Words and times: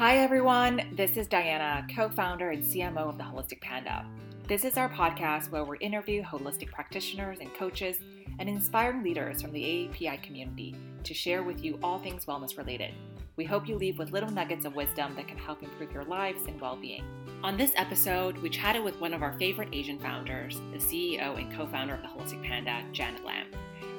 Hi, 0.00 0.16
everyone. 0.16 0.80
This 0.94 1.18
is 1.18 1.26
Diana, 1.26 1.86
co 1.94 2.08
founder 2.08 2.48
and 2.52 2.64
CMO 2.64 3.10
of 3.10 3.18
the 3.18 3.22
Holistic 3.22 3.60
Panda. 3.60 4.06
This 4.48 4.64
is 4.64 4.78
our 4.78 4.88
podcast 4.88 5.50
where 5.50 5.62
we 5.62 5.76
interview 5.76 6.22
holistic 6.22 6.70
practitioners 6.70 7.40
and 7.42 7.52
coaches 7.52 7.98
and 8.38 8.48
inspiring 8.48 9.02
leaders 9.02 9.42
from 9.42 9.52
the 9.52 9.62
AAPI 9.62 10.22
community 10.22 10.74
to 11.04 11.12
share 11.12 11.42
with 11.42 11.62
you 11.62 11.78
all 11.82 11.98
things 11.98 12.24
wellness 12.24 12.56
related. 12.56 12.94
We 13.36 13.44
hope 13.44 13.68
you 13.68 13.76
leave 13.76 13.98
with 13.98 14.10
little 14.10 14.30
nuggets 14.30 14.64
of 14.64 14.74
wisdom 14.74 15.14
that 15.16 15.28
can 15.28 15.36
help 15.36 15.62
improve 15.62 15.92
your 15.92 16.04
lives 16.04 16.46
and 16.46 16.58
well 16.58 16.76
being. 16.76 17.04
On 17.44 17.58
this 17.58 17.72
episode, 17.76 18.38
we 18.38 18.48
chatted 18.48 18.82
with 18.82 18.98
one 19.02 19.12
of 19.12 19.22
our 19.22 19.38
favorite 19.38 19.68
Asian 19.74 19.98
founders, 19.98 20.62
the 20.72 20.78
CEO 20.78 21.36
and 21.36 21.54
co 21.54 21.66
founder 21.66 21.92
of 21.92 22.00
the 22.00 22.08
Holistic 22.08 22.42
Panda, 22.42 22.82
Janet 22.92 23.26
Lam. 23.26 23.48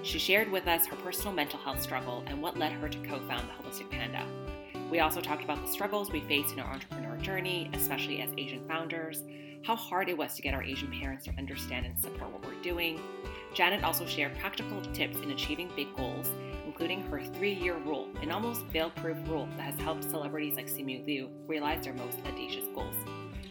She 0.02 0.18
shared 0.18 0.52
with 0.52 0.68
us 0.68 0.88
her 0.88 0.96
personal 0.96 1.32
mental 1.32 1.60
health 1.60 1.80
struggle 1.80 2.24
and 2.26 2.42
what 2.42 2.58
led 2.58 2.72
her 2.72 2.90
to 2.90 3.08
co 3.08 3.20
found 3.28 3.48
the 3.48 3.54
Holistic 3.64 3.92
Panda. 3.92 4.26
We 4.92 5.00
also 5.00 5.22
talked 5.22 5.46
about 5.46 5.66
the 5.66 5.72
struggles 5.72 6.12
we 6.12 6.20
face 6.20 6.52
in 6.52 6.60
our 6.60 6.70
entrepreneur 6.70 7.16
journey, 7.16 7.70
especially 7.74 8.22
as 8.22 8.30
Asian 8.38 8.68
founders, 8.68 9.24
how 9.64 9.74
hard 9.74 10.10
it 10.10 10.18
was 10.18 10.36
to 10.36 10.42
get 10.42 10.54
our 10.54 10.62
Asian 10.62 10.92
parents 10.92 11.24
to 11.26 11.32
understand 11.38 11.86
and 11.86 11.98
support 11.98 12.30
what 12.30 12.46
we're 12.46 12.62
doing. 12.62 13.00
Janet 13.54 13.86
also 13.86 14.06
shared 14.06 14.38
practical 14.38 14.82
tips 14.92 15.16
in 15.16 15.32
achieving 15.32 15.72
big 15.78 15.96
goals, 15.96 16.34
including 16.66 17.04
her 17.04 17.24
three 17.24 17.54
year 17.54 17.78
rule, 17.86 18.10
an 18.22 18.32
almost 18.32 18.66
fail 18.66 18.90
proof 18.90 19.18
rule 19.30 19.48
that 19.56 19.64
has 19.64 19.80
helped 19.80 20.04
celebrities 20.04 20.58
like 20.58 20.68
Simu 20.68 21.06
Liu 21.08 21.30
realize 21.48 21.86
their 21.86 21.94
most 21.94 22.18
audacious 22.26 22.66
goals. 22.76 22.96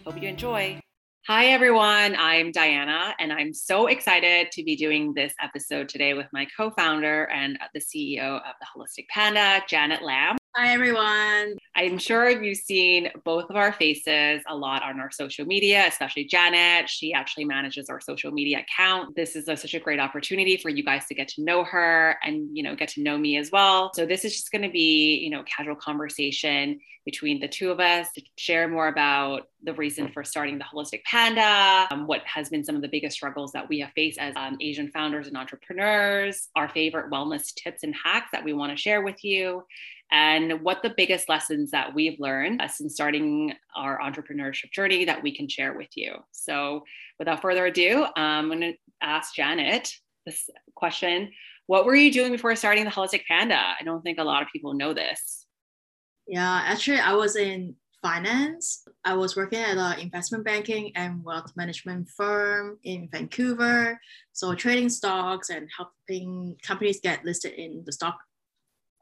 Hope 0.05 0.21
you 0.21 0.29
enjoy. 0.29 0.79
Hi, 1.27 1.47
everyone. 1.47 2.17
I'm 2.19 2.53
Diana, 2.53 3.15
and 3.19 3.33
I'm 3.33 3.55
so 3.55 3.87
excited 3.87 4.51
to 4.53 4.63
be 4.63 4.77
doing 4.77 5.15
this 5.15 5.33
episode 5.43 5.89
today 5.89 6.13
with 6.13 6.27
my 6.35 6.47
co 6.55 6.71
founder 6.71 7.31
and 7.31 7.59
the 7.73 7.81
CEO 7.81 8.37
of 8.37 8.55
the 8.61 8.67
Holistic 8.77 9.07
Panda, 9.09 9.63
Janet 9.69 10.03
Lam. 10.03 10.37
Hi, 10.57 10.73
everyone. 10.73 11.59
I'm 11.77 11.97
sure 11.97 12.29
you've 12.29 12.59
seen 12.59 13.09
both 13.25 13.49
of 13.51 13.57
our 13.57 13.73
faces 13.73 14.43
a 14.49 14.57
lot 14.57 14.83
on 14.83 14.99
our 14.99 15.09
social 15.13 15.47
media, 15.47 15.87
especially 15.87 16.25
Janet. 16.25 16.91
She 16.91 17.13
actually 17.13 17.45
manages 17.45 17.89
our 17.89 18.01
social 18.01 18.33
media 18.33 18.65
account. 18.65 19.15
This 19.15 19.37
is 19.37 19.47
a, 19.47 19.57
such 19.57 19.75
a 19.75 19.79
great 19.79 20.01
opportunity 20.01 20.57
for 20.57 20.69
you 20.69 20.83
guys 20.83 21.07
to 21.07 21.15
get 21.15 21.29
to 21.29 21.45
know 21.45 21.63
her 21.63 22.17
and, 22.25 22.49
you 22.53 22.65
know, 22.65 22.75
get 22.75 22.89
to 22.91 23.01
know 23.01 23.17
me 23.17 23.37
as 23.37 23.53
well. 23.53 23.93
So 23.95 24.07
this 24.07 24.25
is 24.25 24.33
just 24.33 24.51
going 24.51 24.63
to 24.63 24.69
be, 24.69 25.19
you 25.19 25.31
know, 25.31 25.45
casual 25.45 25.77
conversation 25.77 26.81
between 27.07 27.41
the 27.41 27.49
two 27.49 27.71
of 27.71 27.79
us 27.79 28.09
to 28.13 28.23
share 28.37 28.69
more 28.69 28.89
about 28.89 29.49
the 29.63 29.73
reason 29.75 30.11
for 30.13 30.25
starting 30.25 30.59
the 30.59 30.65
Holistic 30.65 31.03
Panda, 31.05 31.87
um, 31.93 32.07
what 32.07 32.23
has 32.27 32.49
been 32.51 32.65
some 32.65 32.77
of 32.77 32.83
the 32.83 32.89
biggest 32.89 33.17
struggles 33.17 33.53
that 33.53 33.69
we 33.69 33.79
have 33.81 33.91
faced 33.93 34.19
as 34.19 34.35
um, 34.37 34.57
Asian 34.61 34.91
founders 34.91 35.29
and 35.29 35.37
entrepreneurs, 35.37 36.49
our 36.57 36.69
favorite 36.69 37.11
wellness 37.11 37.55
tips 37.55 37.85
and 37.85 37.95
hacks 37.95 38.29
that 38.33 38.45
we 38.45 38.53
want 38.53 38.71
to 38.71 38.77
share 38.77 39.03
with 39.03 39.25
you 39.25 39.63
and 40.13 40.61
what 40.63 40.83
the 40.83 40.95
biggest 40.97 41.29
lessons 41.29 41.71
that 41.71 41.95
we've 41.95 42.19
learned 42.19 42.61
uh, 42.61 42.69
since 42.69 42.95
starting 42.95 43.55
our 43.77 43.99
entrepreneurship 44.01 44.73
journey 44.73 45.05
that 45.05 45.23
we 45.23 45.35
can 45.35 45.49
share 45.49 45.75
with 45.75 45.89
you. 45.95 46.15
So, 46.33 46.85
without 47.19 47.43
further 47.43 47.67
ado, 47.67 48.07
I'm 48.17 48.49
going 48.49 48.61
to 48.61 48.75
ask 49.01 49.35
Janet 49.35 49.93
this 50.27 50.51
question 50.75 51.31
What 51.67 51.85
were 51.85 51.95
you 51.95 52.13
doing 52.13 52.33
before 52.33 52.55
starting 52.57 52.85
the 52.85 52.91
Holistic 52.91 53.25
Panda? 53.27 53.75
I 53.79 53.85
don't 53.85 54.03
think 54.03 54.19
a 54.19 54.25
lot 54.25 54.43
of 54.43 54.49
people 54.53 54.75
know 54.75 54.93
this. 54.93 55.47
Yeah, 56.27 56.63
actually, 56.65 56.99
I 56.99 57.13
was 57.13 57.37
in 57.37 57.77
finance. 58.03 58.87
I 59.05 59.15
was 59.15 59.37
working 59.37 59.59
at 59.59 59.77
an 59.77 60.01
investment 60.01 60.45
banking 60.45 60.93
and 60.97 61.23
wealth 61.23 61.53
management 61.55 62.09
firm 62.09 62.79
in 62.83 63.09
Vancouver. 63.13 64.01
So, 64.33 64.55
trading 64.55 64.89
stocks 64.89 65.51
and 65.51 65.69
helping 65.77 66.57
companies 66.63 67.01
get 67.01 67.25
listed 67.25 67.53
in 67.53 67.83
the 67.87 67.93
stock 67.93 68.19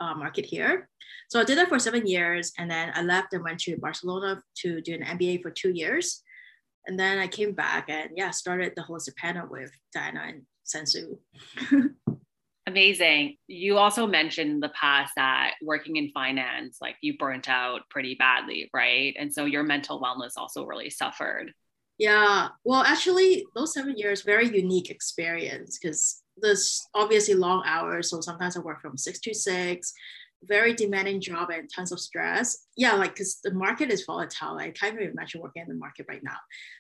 uh, 0.01 0.15
market 0.15 0.45
here. 0.45 0.89
So 1.29 1.41
I 1.41 1.45
did 1.45 1.59
that 1.59 1.69
for 1.69 1.79
seven 1.79 2.07
years, 2.07 2.53
and 2.59 2.71
then 2.71 2.93
I 2.95 3.03
left 3.03 3.33
and 3.33 3.45
went 3.45 3.61
to 3.61 3.77
Barcelona 3.77 4.41
to 4.59 4.81
do 4.81 4.95
an 4.95 5.03
MBA 5.03 5.43
for 5.43 5.51
two 5.51 5.71
years, 5.71 6.23
and 6.87 6.99
then 6.99 7.19
I 7.19 7.27
came 7.27 7.53
back 7.53 7.89
and 7.89 8.11
yeah, 8.17 8.31
started 8.31 8.73
the 8.75 8.83
holistic 8.83 9.17
Panda 9.17 9.47
with 9.49 9.71
Diana 9.93 10.25
and 10.27 10.43
Sang 10.65 10.87
Soo. 10.87 11.19
Amazing. 12.67 13.37
You 13.47 13.79
also 13.79 14.07
mentioned 14.07 14.51
in 14.51 14.61
the 14.61 14.69
past 14.71 15.13
that 15.17 15.55
working 15.63 15.97
in 15.97 16.11
finance, 16.11 16.77
like 16.83 16.97
you 17.01 17.17
burnt 17.17 17.49
out 17.49 17.81
pretty 17.89 18.15
badly, 18.15 18.69
right? 18.75 19.15
And 19.19 19.33
so 19.33 19.47
your 19.47 19.63
mental 19.63 20.01
wellness 20.03 20.33
also 20.37 20.67
really 20.67 20.91
suffered. 20.91 21.53
Yeah. 21.99 22.49
Well, 22.65 22.83
actually, 22.83 23.45
those 23.55 23.75
seven 23.75 23.97
years, 23.97 24.23
very 24.23 24.49
unique 24.49 24.91
experience 24.91 25.79
because 25.79 26.23
there's 26.41 26.87
obviously 26.95 27.35
long 27.35 27.63
hours. 27.67 28.11
So 28.11 28.21
sometimes 28.21 28.57
I 28.57 28.61
work 28.61 28.81
from 28.81 28.97
six 28.97 29.19
to 29.21 29.35
six, 29.35 29.93
very 30.45 30.73
demanding 30.73 31.21
job 31.21 31.51
and 31.51 31.69
tons 31.75 31.93
of 31.93 31.99
stress. 32.01 32.67
Yeah, 32.77 32.93
like 32.93 33.15
because 33.15 33.41
the 33.43 33.53
market 33.53 33.91
is 33.91 34.05
volatile. 34.05 34.57
I 34.57 34.71
can't 34.71 34.95
even 34.95 35.11
imagine 35.11 35.41
working 35.41 35.63
in 35.63 35.69
the 35.69 35.75
market 35.75 36.07
right 36.09 36.23
now. 36.23 36.37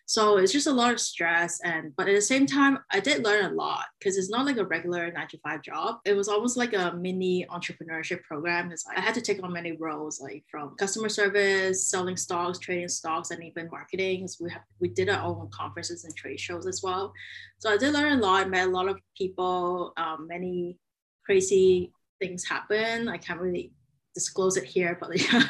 So 0.07 0.39
it's 0.39 0.53
just 0.53 0.69
a 0.69 0.73
lot 0.73 0.93
of 0.93 1.01
stress. 1.01 1.61
And 1.65 1.95
but 1.97 2.09
at 2.09 2.15
the 2.15 2.21
same 2.21 2.47
time, 2.47 2.79
I 2.91 3.01
did 3.01 3.25
learn 3.25 3.45
a 3.45 3.55
lot 3.55 3.85
because 3.99 4.17
it's 4.17 4.31
not 4.31 4.47
like 4.47 4.59
a 4.59 4.65
regular 4.65 5.11
nine 5.11 5.29
to 5.29 5.39
five 5.39 5.63
job. 5.63 5.97
It 6.05 6.15
was 6.15 6.29
almost 6.29 6.57
like 6.57 6.73
a 6.73 6.95
mini 6.97 7.47
entrepreneurship 7.51 8.23
program. 8.23 8.69
Because 8.69 8.85
I 8.97 9.01
had 9.01 9.15
to 9.15 9.21
take 9.21 9.43
on 9.43 9.53
many 9.53 9.73
roles, 9.73 10.21
like 10.21 10.45
from 10.51 10.77
customer 10.77 11.09
service, 11.09 11.91
selling 11.91 12.17
stocks, 12.17 12.59
trading 12.59 12.89
stocks, 12.89 13.31
and 13.33 13.43
even 13.43 13.69
marketing. 13.71 14.29
So 14.29 14.45
we 14.45 14.51
have 14.53 14.63
we 14.81 14.89
did 14.89 15.09
our 15.09 15.25
own 15.25 15.49
conferences 15.53 16.05
and 16.05 16.15
trade 16.15 16.39
shows 16.39 16.67
as 16.67 16.81
well. 16.83 17.13
So 17.59 17.73
I 17.73 17.77
did 17.77 17.93
learn 17.93 18.19
a 18.19 18.23
lot. 18.23 18.49
Met 18.49 18.69
a 18.69 18.71
lot 18.71 18.89
of 18.89 18.99
people. 19.17 19.93
Um, 19.97 20.29
many 20.29 20.79
crazy 21.27 21.93
things 22.21 22.45
happen. 22.45 23.09
I 23.09 23.19
can't 23.19 23.41
really 23.41 23.73
disclose 24.15 24.57
it 24.57 24.65
here, 24.65 24.97
but 25.01 25.17
yeah, 25.21 25.45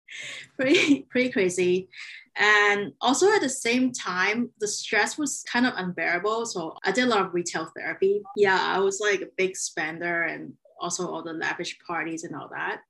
pretty 0.58 1.02
pretty 1.10 1.30
crazy. 1.30 1.88
And 2.36 2.92
also 3.00 3.32
at 3.32 3.40
the 3.40 3.48
same 3.48 3.92
time, 3.92 4.50
the 4.60 4.68
stress 4.68 5.18
was 5.18 5.44
kind 5.50 5.66
of 5.66 5.74
unbearable. 5.76 6.46
So 6.46 6.76
I 6.84 6.92
did 6.92 7.04
a 7.04 7.08
lot 7.08 7.26
of 7.26 7.34
retail 7.34 7.70
therapy. 7.76 8.22
Yeah, 8.36 8.58
I 8.60 8.78
was 8.78 9.00
like 9.00 9.20
a 9.20 9.34
big 9.36 9.56
spender 9.56 10.22
and 10.22 10.52
also 10.80 11.08
all 11.08 11.22
the 11.22 11.32
lavish 11.32 11.78
parties 11.86 12.24
and 12.24 12.34
all 12.34 12.48
that, 12.52 12.80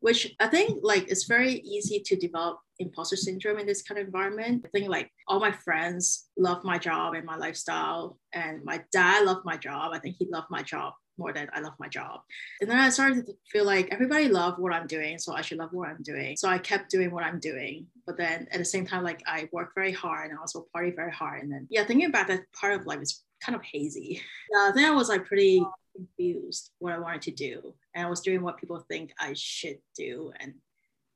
which 0.00 0.34
I 0.40 0.48
think 0.48 0.80
like 0.82 1.08
it's 1.08 1.24
very 1.24 1.54
easy 1.54 2.00
to 2.06 2.16
develop 2.16 2.58
imposter 2.78 3.16
syndrome 3.16 3.58
in 3.58 3.66
this 3.66 3.82
kind 3.82 4.00
of 4.00 4.06
environment. 4.06 4.64
I 4.64 4.68
think 4.68 4.88
like 4.88 5.10
all 5.28 5.40
my 5.40 5.52
friends 5.52 6.28
love 6.36 6.64
my 6.64 6.78
job 6.78 7.14
and 7.14 7.24
my 7.24 7.36
lifestyle, 7.36 8.18
and 8.32 8.64
my 8.64 8.82
dad 8.92 9.24
loved 9.24 9.44
my 9.44 9.56
job. 9.56 9.92
I 9.92 9.98
think 9.98 10.16
he 10.18 10.26
loved 10.30 10.48
my 10.50 10.62
job 10.62 10.94
more 11.18 11.32
than 11.32 11.48
I 11.52 11.60
love 11.60 11.74
my 11.78 11.88
job. 11.88 12.20
And 12.60 12.70
then 12.70 12.78
I 12.78 12.88
started 12.88 13.26
to 13.26 13.34
feel 13.50 13.64
like 13.64 13.88
everybody 13.90 14.28
loved 14.28 14.58
what 14.58 14.72
I'm 14.72 14.86
doing, 14.86 15.18
so 15.18 15.32
I 15.32 15.42
should 15.42 15.58
love 15.58 15.72
what 15.72 15.88
I'm 15.88 16.02
doing. 16.02 16.36
So 16.36 16.48
I 16.48 16.58
kept 16.58 16.90
doing 16.90 17.10
what 17.10 17.24
I'm 17.24 17.40
doing. 17.40 17.86
But 18.06 18.16
then 18.16 18.46
at 18.50 18.58
the 18.58 18.64
same 18.64 18.86
time, 18.86 19.04
like 19.04 19.22
I 19.26 19.48
work 19.52 19.72
very 19.74 19.92
hard 19.92 20.30
and 20.30 20.38
also 20.38 20.66
party 20.72 20.90
very 20.90 21.12
hard. 21.12 21.42
And 21.42 21.52
then 21.52 21.66
yeah, 21.70 21.84
thinking 21.84 22.08
about 22.08 22.28
that 22.28 22.42
part 22.52 22.74
of 22.74 22.86
life 22.86 23.00
is 23.00 23.24
kind 23.40 23.56
of 23.56 23.62
hazy. 23.62 24.22
Yeah, 24.52 24.58
uh, 24.68 24.72
then 24.72 24.84
I 24.84 24.94
was 24.94 25.08
like 25.08 25.24
pretty 25.24 25.64
confused 25.94 26.70
what 26.78 26.92
I 26.92 26.98
wanted 26.98 27.22
to 27.22 27.30
do. 27.32 27.74
And 27.94 28.06
I 28.06 28.10
was 28.10 28.20
doing 28.20 28.42
what 28.42 28.58
people 28.58 28.84
think 28.88 29.12
I 29.18 29.32
should 29.34 29.78
do. 29.96 30.32
And 30.40 30.54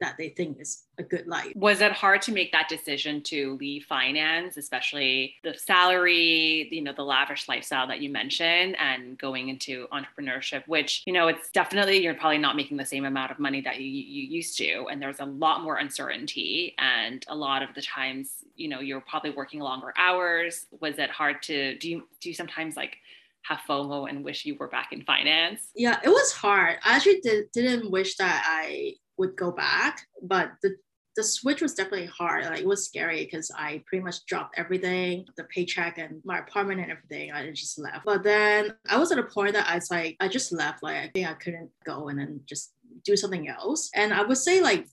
that 0.01 0.17
they 0.17 0.31
think 0.31 0.61
is 0.61 0.85
a 0.99 1.03
good 1.03 1.27
life. 1.27 1.53
Was 1.55 1.81
it 1.81 1.93
hard 1.93 2.23
to 2.23 2.33
make 2.33 2.53
that 2.53 2.69
decision 2.69 3.23
to 3.25 3.57
leave 3.61 3.85
finance, 3.85 4.57
especially 4.57 5.35
the 5.45 5.55
salary, 5.55 6.69
you 6.71 6.83
know, 6.83 6.93
the 6.93 7.05
lavish 7.05 7.49
lifestyle 7.49 7.87
that 7.87 8.01
you 8.01 8.11
mentioned 8.11 8.77
and 8.79 9.19
going 9.19 9.49
into 9.49 9.87
entrepreneurship, 9.93 10.67
which, 10.67 11.03
you 11.07 11.13
know, 11.13 11.29
it's 11.29 11.51
definitely 11.51 12.03
you're 12.03 12.15
probably 12.15 12.39
not 12.39 12.57
making 12.57 12.77
the 12.77 12.85
same 12.85 13.05
amount 13.05 13.31
of 13.31 13.39
money 13.39 13.61
that 13.61 13.81
you, 13.81 13.87
you 13.87 14.23
used 14.27 14.57
to. 14.59 14.87
And 14.91 15.01
there's 15.01 15.21
a 15.21 15.27
lot 15.27 15.63
more 15.63 15.77
uncertainty. 15.77 16.75
And 16.79 17.25
a 17.29 17.35
lot 17.35 17.63
of 17.63 17.75
the 17.75 17.83
times, 17.83 18.45
you 18.57 18.69
know, 18.69 18.81
you're 18.81 19.01
probably 19.03 19.31
working 19.31 19.61
longer 19.61 19.93
hours. 19.97 20.67
Was 20.81 20.99
it 20.99 21.11
hard 21.11 21.43
to 21.43 21.77
do 21.77 21.91
you 21.91 22.09
do 22.21 22.31
you 22.31 22.35
sometimes 22.35 22.77
like 22.77 22.97
have 23.43 23.61
FOMO 23.69 24.09
and 24.09 24.25
wish 24.25 24.45
you 24.45 24.55
were 24.57 24.69
back 24.69 24.93
in 24.93 25.03
finance? 25.03 25.71
Yeah, 25.75 25.99
it 26.05 26.09
was 26.09 26.33
hard. 26.33 26.79
I 26.85 26.97
actually 26.97 27.21
did, 27.21 27.51
didn't 27.53 27.91
wish 27.91 28.17
that 28.17 28.45
I 28.47 28.95
would 29.21 29.37
go 29.37 29.53
back, 29.53 30.07
but 30.23 30.53
the 30.63 30.77
the 31.17 31.25
switch 31.25 31.61
was 31.61 31.75
definitely 31.75 32.07
hard. 32.07 32.45
Like 32.45 32.61
it 32.61 32.67
was 32.67 32.85
scary 32.85 33.25
because 33.25 33.51
I 33.57 33.83
pretty 33.87 34.03
much 34.03 34.25
dropped 34.27 34.57
everything, 34.57 35.27
the 35.37 35.45
paycheck 35.45 35.99
and 35.99 36.23
my 36.25 36.39
apartment 36.39 36.81
and 36.81 36.91
everything. 36.91 37.33
I 37.33 37.51
just 37.51 37.79
left. 37.79 38.05
But 38.05 38.23
then 38.23 38.75
I 38.89 38.97
was 38.97 39.11
at 39.11 39.19
a 39.19 39.25
point 39.25 39.55
that 39.55 39.69
I 39.69 39.75
was 39.75 39.91
like, 39.91 40.17
I 40.21 40.29
just 40.29 40.53
left. 40.53 40.83
Like 40.83 40.97
I 40.97 41.11
think 41.13 41.29
I 41.29 41.35
couldn't 41.35 41.71
go 41.85 42.09
and 42.09 42.19
then 42.19 42.41
just 42.47 42.73
do 43.05 43.17
something 43.17 43.49
else. 43.49 43.91
And 43.95 44.15
I 44.15 44.23
would 44.23 44.39
say 44.39 44.63
like 44.63 44.87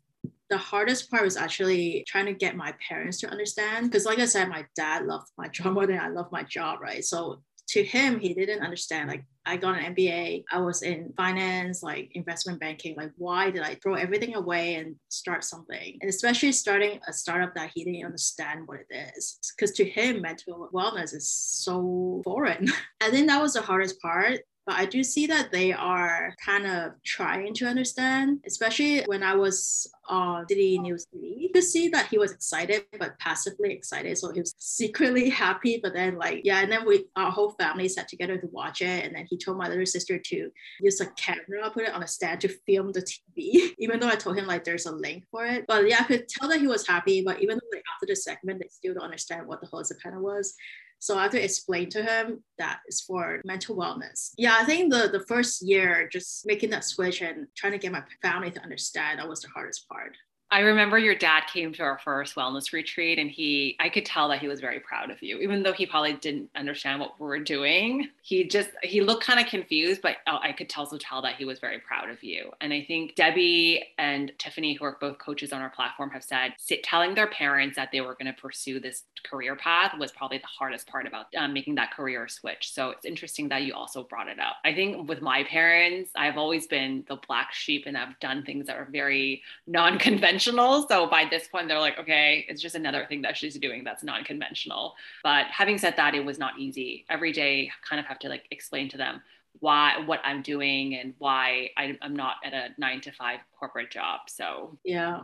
the 0.50 0.58
hardest 0.58 1.12
part 1.12 1.24
was 1.24 1.38
actually 1.38 2.04
trying 2.08 2.26
to 2.26 2.34
get 2.34 2.56
my 2.56 2.74
parents 2.88 3.20
to 3.20 3.30
understand 3.30 3.90
because 3.90 4.06
like 4.06 4.18
i 4.18 4.26
said 4.26 4.48
my 4.48 4.66
dad 4.78 5.06
loved 5.06 5.28
my 5.38 5.48
job 5.56 5.74
more 5.74 5.86
than 5.86 6.00
i 6.00 6.08
love 6.08 6.32
my 6.32 6.44
job 6.44 6.80
right 6.82 7.04
so 7.04 7.42
to 7.70 7.84
him, 7.84 8.20
he 8.20 8.34
didn't 8.34 8.64
understand. 8.64 9.10
Like, 9.10 9.26
I 9.46 9.58
got 9.58 9.78
an 9.78 9.96
MBA, 9.96 10.44
I 10.52 10.60
was 10.60 10.84
in 10.84 11.14
finance, 11.16 11.82
like 11.82 12.12
investment 12.16 12.60
banking. 12.60 12.96
Like, 12.96 13.12
why 13.18 13.50
did 13.50 13.62
I 13.62 13.76
throw 13.76 13.96
everything 13.96 14.36
away 14.36 14.76
and 14.76 14.96
start 15.10 15.44
something? 15.44 15.98
And 16.02 16.10
especially 16.10 16.52
starting 16.52 17.00
a 17.08 17.14
startup 17.14 17.56
that 17.56 17.72
he 17.74 17.84
didn't 17.84 18.06
understand 18.06 18.68
what 18.68 18.80
it 18.90 19.12
is. 19.16 19.40
Because 19.56 19.72
to 19.78 19.86
him, 19.86 20.22
mental 20.22 20.70
wellness 20.74 21.14
is 21.14 21.28
so 21.28 22.22
foreign. 22.24 22.68
I 23.02 23.10
think 23.10 23.28
that 23.28 23.42
was 23.42 23.54
the 23.54 23.62
hardest 23.62 24.02
part 24.02 24.40
but 24.68 24.76
I 24.76 24.86
do 24.86 25.02
see 25.02 25.28
that 25.28 25.50
they 25.50 25.72
are 25.72 26.36
kind 26.46 26.68
of 26.68 26.92
trying 27.06 27.54
to 27.56 27.66
understand, 27.66 28.42
especially 28.46 29.02
when 29.06 29.24
I 29.24 29.34
was 29.34 29.90
on 30.10 30.46
City 30.50 30.78
News 30.78 31.06
TV. 31.06 31.36
You 31.38 31.50
could 31.54 31.64
see 31.64 31.88
that 31.88 32.08
he 32.08 32.18
was 32.18 32.34
excited, 32.34 32.84
but 33.00 33.18
passively 33.18 33.72
excited. 33.72 34.18
So 34.18 34.30
he 34.34 34.42
was 34.42 34.54
secretly 34.60 35.30
happy, 35.46 35.80
but 35.82 35.94
then 35.94 36.18
like, 36.18 36.42
yeah, 36.44 36.60
and 36.60 36.70
then 36.70 36.86
we, 36.86 37.06
our 37.16 37.32
whole 37.32 37.52
family 37.52 37.88
sat 37.88 38.10
together 38.10 38.38
to 38.38 38.48
watch 38.48 38.82
it. 38.82 39.06
And 39.06 39.16
then 39.16 39.26
he 39.30 39.38
told 39.38 39.58
my 39.58 39.70
little 39.70 39.86
sister 39.86 40.20
to 40.20 40.52
use 40.82 41.00
a 41.00 41.06
camera, 41.12 41.72
put 41.72 41.86
it 41.86 41.94
on 41.94 42.04
a 42.04 42.08
stand 42.08 42.42
to 42.42 42.50
film 42.50 42.92
the 42.92 43.02
TV, 43.02 43.74
even 43.80 44.02
though 44.02 44.10
I 44.10 44.16
told 44.16 44.38
him 44.38 44.48
like 44.48 44.66
there's 44.66 44.86
a 44.86 44.92
link 44.92 45.24
for 45.32 45.46
it. 45.46 45.64
But 45.66 45.88
yeah, 45.88 46.00
I 46.02 46.04
could 46.04 46.28
tell 46.28 46.50
that 46.50 46.60
he 46.60 46.68
was 46.68 46.86
happy, 46.86 47.24
but 47.26 47.42
even 47.42 47.56
though 47.56 47.70
like 47.78 47.84
after 47.96 48.06
the 48.06 48.18
segment, 48.18 48.60
they 48.60 48.68
still 48.70 48.96
don't 48.96 49.04
understand 49.04 49.48
what 49.48 49.62
the 49.62 49.68
holistic 49.68 50.02
panda 50.04 50.20
was. 50.20 50.56
So 51.00 51.18
I 51.18 51.24
have 51.24 51.32
to 51.32 51.44
explain 51.44 51.90
to 51.92 52.04
him 52.04 52.44
that 52.58 52.80
it's 52.88 53.02
for 53.02 53.42
mental 53.46 53.76
wellness. 53.76 54.32
Yeah, 54.38 54.58
I 54.60 54.66
think 54.66 54.92
the, 54.92 55.10
the 55.12 55.26
first 55.28 55.62
year, 55.62 56.10
just 56.12 56.46
making 56.46 56.72
that 56.72 56.84
switch 56.84 57.22
and 57.22 57.48
trying 57.56 57.74
to 57.74 57.78
get 57.78 57.92
my 57.92 58.04
family 58.22 58.52
to 58.52 58.62
understand, 58.62 59.20
that 59.20 59.30
was 59.30 59.42
the 59.42 59.50
hardest 59.50 59.88
part. 59.88 60.16
I 60.50 60.62
remember 60.62 60.98
your 60.98 61.16
dad 61.16 61.42
came 61.52 61.74
to 61.74 61.84
our 61.84 62.00
first 62.00 62.36
wellness 62.36 62.72
retreat 62.72 63.20
and 63.20 63.30
he 63.30 63.76
I 63.80 63.90
could 63.90 64.06
tell 64.06 64.30
that 64.30 64.40
he 64.40 64.48
was 64.48 64.62
very 64.62 64.80
proud 64.80 65.12
of 65.12 65.22
you 65.22 65.40
even 65.40 65.62
though 65.62 65.74
he 65.74 65.86
probably 65.86 66.14
didn't 66.14 66.50
understand 66.56 67.02
what 67.02 67.20
we 67.20 67.28
were 67.28 67.40
doing. 67.40 68.08
He 68.22 68.48
just 68.48 68.70
he 68.82 69.02
looked 69.02 69.26
kind 69.26 69.42
of 69.42 69.48
confused 69.48 70.02
but 70.02 70.18
I 70.26 70.54
could 70.54 70.72
also 70.78 70.98
tell 70.98 71.22
that 71.24 71.36
he 71.36 71.44
was 71.44 71.60
very 71.60 71.80
proud 71.80 72.10
of 72.10 72.24
you. 72.24 72.52
And 72.62 72.72
I 72.72 72.82
think 72.82 73.16
Debbie 73.16 73.84
and 73.98 74.32
Tiffany 74.38 74.74
who 74.74 74.86
are 74.86 74.98
both 75.02 75.18
coaches 75.18 75.52
on 75.52 75.62
our 75.62 75.70
platform 75.70 76.12
have 76.12 76.24
said 76.24 76.54
telling 76.82 77.14
their 77.14 77.28
parents 77.28 77.76
that 77.76 77.90
they 77.92 78.00
were 78.00 78.14
going 78.14 78.34
to 78.34 78.42
pursue 78.42 78.80
this 78.80 79.04
career 79.30 79.58
path 79.58 79.94
was 80.00 80.14
probably 80.14 80.38
the 80.38 80.48
hardest 80.48 80.88
part 80.88 81.06
about 81.06 81.26
um, 81.38 81.52
making 81.52 81.76
that 81.76 81.92
career 81.92 82.28
switch. 82.30 82.72
So 82.74 82.92
it's 82.92 83.04
interesting 83.04 83.50
that 83.50 83.64
you 83.64 83.74
also 83.74 84.04
brought 84.04 84.30
it 84.30 84.40
up. 84.40 84.58
I 84.64 84.74
think 84.74 85.10
with 85.10 85.22
my 85.22 85.44
parents 85.44 86.12
I've 86.16 86.38
always 86.38 86.68
been 86.68 87.04
the 87.10 87.18
black 87.28 87.54
sheep 87.54 87.84
and 87.86 87.98
I've 87.98 88.18
done 88.22 88.44
things 88.44 88.68
that 88.68 88.78
are 88.78 88.88
very 88.90 89.42
non-conventional 89.66 90.37
conventional. 90.38 90.88
So 90.88 91.08
by 91.08 91.26
this 91.30 91.48
point, 91.48 91.68
they're 91.68 91.80
like, 91.80 91.98
okay, 92.00 92.46
it's 92.48 92.62
just 92.62 92.76
another 92.76 93.06
thing 93.08 93.22
that 93.24 93.38
she's 93.38 93.58
doing 93.58 93.84
that's 93.84 94.04
non 94.04 94.24
conventional. 94.24 94.96
But 95.24 95.48
having 95.48 95.78
said 95.78 95.96
that, 95.98 96.16
it 96.16 96.24
was 96.24 96.38
not 96.38 96.60
easy. 96.60 97.06
Every 97.10 97.32
day, 97.32 97.72
kind 97.88 98.00
of 98.00 98.06
have 98.06 98.20
to 98.20 98.30
like 98.30 98.46
explain 98.52 98.90
to 98.90 98.98
them 98.98 99.22
why 99.60 100.04
what 100.06 100.20
I'm 100.24 100.44
doing 100.44 100.96
and 100.96 101.14
why 101.18 101.72
I, 101.78 101.98
I'm 102.02 102.16
not 102.16 102.36
at 102.46 102.54
a 102.54 102.70
nine 102.78 103.02
to 103.02 103.12
five 103.12 103.40
corporate 103.58 103.90
job. 103.90 104.22
So 104.28 104.78
yeah. 104.84 105.22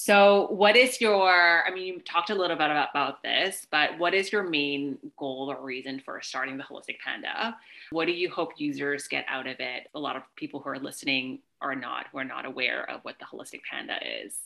So, 0.00 0.46
what 0.52 0.76
is 0.76 1.00
your? 1.00 1.64
I 1.66 1.74
mean, 1.74 1.84
you 1.84 2.00
talked 2.00 2.30
a 2.30 2.34
little 2.34 2.56
bit 2.56 2.70
about, 2.70 2.90
about 2.90 3.22
this, 3.24 3.66
but 3.68 3.98
what 3.98 4.14
is 4.14 4.30
your 4.30 4.44
main 4.44 4.96
goal 5.18 5.50
or 5.50 5.60
reason 5.60 6.00
for 6.04 6.20
starting 6.22 6.56
the 6.56 6.62
Holistic 6.62 7.00
Panda? 7.04 7.56
What 7.90 8.06
do 8.06 8.12
you 8.12 8.30
hope 8.30 8.52
users 8.58 9.08
get 9.08 9.24
out 9.26 9.48
of 9.48 9.56
it? 9.58 9.88
A 9.96 9.98
lot 9.98 10.14
of 10.14 10.22
people 10.36 10.60
who 10.60 10.70
are 10.70 10.78
listening 10.78 11.40
are 11.60 11.74
not, 11.74 12.06
who 12.12 12.18
are 12.18 12.24
not 12.24 12.46
aware 12.46 12.88
of 12.90 13.00
what 13.02 13.16
the 13.18 13.26
Holistic 13.26 13.60
Panda 13.70 13.98
is. 14.24 14.36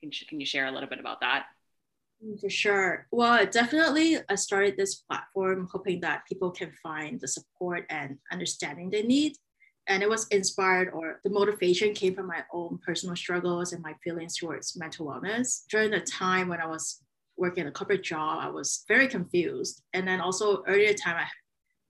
Can, 0.00 0.10
can 0.28 0.40
you 0.40 0.46
share 0.46 0.66
a 0.66 0.72
little 0.72 0.88
bit 0.88 1.00
about 1.00 1.20
that? 1.20 1.46
Mm, 2.24 2.40
for 2.40 2.50
sure. 2.50 3.06
Well, 3.10 3.44
definitely, 3.46 4.18
I 4.28 4.34
started 4.34 4.76
this 4.76 4.96
platform 4.96 5.68
hoping 5.70 6.00
that 6.00 6.26
people 6.28 6.50
can 6.50 6.72
find 6.82 7.20
the 7.20 7.28
support 7.28 7.84
and 7.90 8.18
understanding 8.32 8.90
they 8.90 9.02
need. 9.02 9.32
And 9.88 10.02
it 10.02 10.08
was 10.08 10.26
inspired, 10.28 10.90
or 10.92 11.20
the 11.22 11.30
motivation 11.30 11.94
came 11.94 12.14
from 12.14 12.26
my 12.26 12.42
own 12.52 12.78
personal 12.84 13.14
struggles 13.14 13.72
and 13.72 13.82
my 13.82 13.94
feelings 14.02 14.36
towards 14.36 14.76
mental 14.76 15.06
wellness. 15.06 15.62
During 15.68 15.92
the 15.92 16.00
time 16.00 16.48
when 16.48 16.60
I 16.60 16.66
was 16.66 17.02
working 17.36 17.66
a 17.66 17.70
corporate 17.70 18.02
job, 18.02 18.40
I 18.42 18.48
was 18.48 18.84
very 18.88 19.06
confused. 19.06 19.82
And 19.92 20.08
then 20.08 20.20
also 20.20 20.64
earlier 20.66 20.92
time, 20.92 21.16
I 21.16 21.26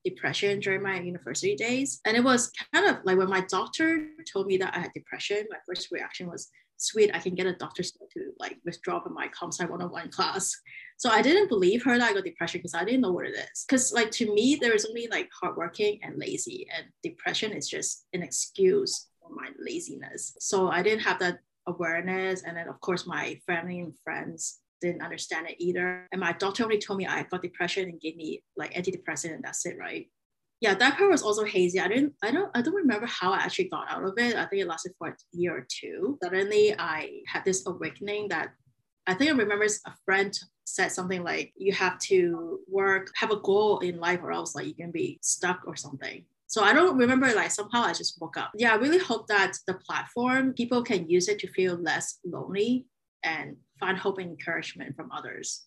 depression 0.08 0.60
during 0.60 0.82
my 0.82 1.00
university 1.00 1.54
days. 1.54 2.00
And 2.04 2.16
it 2.16 2.24
was 2.24 2.52
kind 2.72 2.86
of 2.86 2.96
like 3.04 3.18
when 3.18 3.28
my 3.28 3.42
doctor 3.42 4.08
told 4.32 4.46
me 4.46 4.56
that 4.58 4.74
I 4.74 4.80
had 4.80 4.92
depression, 4.94 5.44
my 5.50 5.58
first 5.66 5.90
reaction 5.90 6.30
was, 6.30 6.48
sweet, 6.78 7.10
I 7.14 7.18
can 7.18 7.34
get 7.34 7.46
a 7.46 7.54
doctor's 7.54 7.92
note 7.98 8.10
to 8.12 8.32
like 8.38 8.58
withdraw 8.64 9.00
from 9.00 9.14
my 9.14 9.28
comp 9.28 9.52
sci 9.52 9.64
101 9.64 10.10
class. 10.10 10.54
So 10.98 11.10
I 11.10 11.22
didn't 11.22 11.48
believe 11.48 11.82
her 11.84 11.98
that 11.98 12.10
I 12.10 12.14
got 12.14 12.24
depression 12.24 12.58
because 12.58 12.74
I 12.74 12.84
didn't 12.84 13.00
know 13.00 13.12
what 13.12 13.26
it 13.26 13.34
is. 13.34 13.64
Because 13.66 13.92
like 13.92 14.10
to 14.12 14.32
me, 14.32 14.56
there 14.60 14.74
is 14.74 14.86
only 14.86 15.08
like 15.10 15.28
hardworking 15.40 16.00
and 16.02 16.18
lazy, 16.18 16.66
and 16.76 16.86
depression 17.02 17.52
is 17.52 17.68
just 17.68 18.06
an 18.12 18.22
excuse 18.22 19.08
for 19.20 19.30
my 19.34 19.48
laziness. 19.58 20.36
So 20.40 20.68
I 20.68 20.82
didn't 20.82 21.00
have 21.00 21.18
that 21.20 21.40
awareness. 21.66 22.42
And 22.44 22.56
then 22.56 22.68
of 22.68 22.80
course 22.80 23.06
my 23.06 23.38
family 23.46 23.80
and 23.80 23.94
friends 24.04 24.60
didn't 24.80 25.02
understand 25.02 25.48
it 25.48 25.56
either. 25.58 26.06
And 26.12 26.20
my 26.20 26.32
doctor 26.32 26.64
only 26.64 26.78
told 26.78 26.98
me 26.98 27.06
I 27.06 27.22
got 27.24 27.42
depression 27.42 27.88
and 27.88 28.00
gave 28.00 28.16
me 28.16 28.42
like 28.56 28.74
antidepressant 28.74 29.34
and 29.34 29.44
that's 29.44 29.64
it, 29.66 29.78
right? 29.78 30.08
Yeah, 30.60 30.74
that 30.74 30.96
part 30.96 31.10
was 31.10 31.22
also 31.22 31.44
hazy. 31.44 31.80
I 31.80 31.88
didn't, 31.88 32.14
I 32.22 32.30
don't, 32.30 32.50
I 32.54 32.62
don't 32.62 32.74
remember 32.74 33.06
how 33.06 33.32
I 33.32 33.38
actually 33.38 33.68
got 33.68 33.90
out 33.90 34.04
of 34.04 34.14
it. 34.16 34.36
I 34.36 34.46
think 34.46 34.62
it 34.62 34.68
lasted 34.68 34.92
for 34.98 35.08
a 35.08 35.16
year 35.32 35.54
or 35.54 35.66
two. 35.68 36.18
Suddenly, 36.22 36.74
I 36.78 37.20
had 37.26 37.44
this 37.44 37.66
awakening 37.66 38.28
that 38.28 38.50
I 39.06 39.14
think 39.14 39.30
I 39.30 39.34
remember 39.34 39.66
a 39.66 39.92
friend 40.04 40.36
said 40.64 40.88
something 40.88 41.22
like, 41.22 41.52
"You 41.56 41.72
have 41.72 41.98
to 42.10 42.60
work, 42.68 43.12
have 43.16 43.30
a 43.30 43.40
goal 43.40 43.78
in 43.80 44.00
life, 44.00 44.20
or 44.22 44.32
else 44.32 44.54
like 44.54 44.66
you 44.66 44.74
can 44.74 44.90
be 44.90 45.18
stuck 45.22 45.60
or 45.66 45.76
something." 45.76 46.24
So 46.48 46.62
I 46.62 46.72
don't 46.72 46.96
remember 46.96 47.32
like 47.34 47.50
somehow 47.50 47.82
I 47.82 47.92
just 47.92 48.20
woke 48.20 48.36
up. 48.36 48.52
Yeah, 48.56 48.72
I 48.72 48.76
really 48.76 48.98
hope 48.98 49.26
that 49.28 49.58
the 49.66 49.74
platform 49.74 50.54
people 50.54 50.82
can 50.82 51.08
use 51.08 51.28
it 51.28 51.38
to 51.40 51.48
feel 51.48 51.74
less 51.76 52.18
lonely 52.24 52.86
and 53.22 53.56
find 53.78 53.96
hope 53.96 54.18
and 54.18 54.30
encouragement 54.30 54.96
from 54.96 55.10
others. 55.12 55.64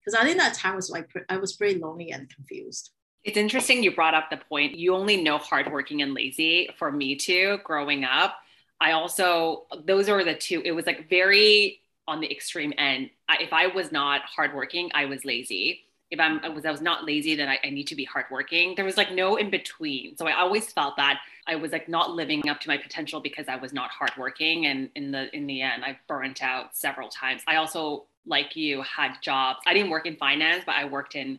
Because 0.00 0.18
I 0.18 0.24
think 0.24 0.38
that 0.38 0.54
time 0.54 0.76
was 0.76 0.90
like 0.90 1.10
I 1.28 1.36
was 1.36 1.54
pretty 1.54 1.80
lonely 1.80 2.10
and 2.12 2.28
confused. 2.32 2.90
It's 3.24 3.36
interesting 3.36 3.82
you 3.82 3.94
brought 3.94 4.14
up 4.14 4.30
the 4.30 4.36
point. 4.36 4.78
You 4.78 4.94
only 4.94 5.22
know 5.22 5.38
hardworking 5.38 6.02
and 6.02 6.14
lazy. 6.14 6.68
For 6.78 6.92
me 6.92 7.16
too, 7.16 7.58
growing 7.64 8.04
up, 8.04 8.36
I 8.80 8.92
also 8.92 9.66
those 9.84 10.08
are 10.08 10.22
the 10.24 10.34
two. 10.34 10.62
It 10.64 10.72
was 10.72 10.86
like 10.86 11.08
very 11.08 11.80
on 12.08 12.20
the 12.20 12.30
extreme 12.30 12.72
end. 12.78 13.10
I, 13.28 13.38
if 13.40 13.52
I 13.52 13.66
was 13.66 13.90
not 13.90 14.22
hardworking, 14.22 14.90
I 14.94 15.06
was 15.06 15.24
lazy. 15.24 15.82
If 16.10 16.20
I'm, 16.20 16.38
I 16.44 16.48
was, 16.48 16.64
I 16.64 16.70
was 16.70 16.80
not 16.80 17.04
lazy, 17.04 17.34
then 17.34 17.48
I, 17.48 17.58
I 17.64 17.70
need 17.70 17.88
to 17.88 17.96
be 17.96 18.04
hardworking. 18.04 18.74
There 18.76 18.84
was 18.84 18.96
like 18.96 19.10
no 19.10 19.36
in 19.36 19.50
between. 19.50 20.16
So 20.16 20.26
I 20.28 20.38
always 20.38 20.72
felt 20.72 20.96
that 20.98 21.18
I 21.46 21.56
was 21.56 21.72
like 21.72 21.88
not 21.88 22.10
living 22.12 22.48
up 22.48 22.60
to 22.60 22.68
my 22.68 22.76
potential 22.76 23.20
because 23.20 23.46
I 23.48 23.56
was 23.56 23.72
not 23.72 23.90
hardworking. 23.90 24.66
And 24.66 24.90
in 24.94 25.10
the 25.12 25.34
in 25.34 25.46
the 25.46 25.62
end, 25.62 25.84
I 25.84 25.98
burnt 26.08 26.42
out 26.42 26.76
several 26.76 27.08
times. 27.08 27.42
I 27.46 27.56
also, 27.56 28.06
like 28.26 28.56
you, 28.56 28.82
had 28.82 29.16
jobs. 29.22 29.60
I 29.66 29.74
didn't 29.74 29.90
work 29.90 30.06
in 30.06 30.16
finance, 30.16 30.64
but 30.66 30.74
I 30.74 30.84
worked 30.84 31.14
in 31.14 31.38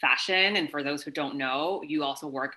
fashion. 0.00 0.56
And 0.56 0.70
for 0.70 0.82
those 0.82 1.02
who 1.02 1.10
don't 1.10 1.36
know, 1.36 1.82
you 1.86 2.02
also 2.04 2.26
work 2.26 2.56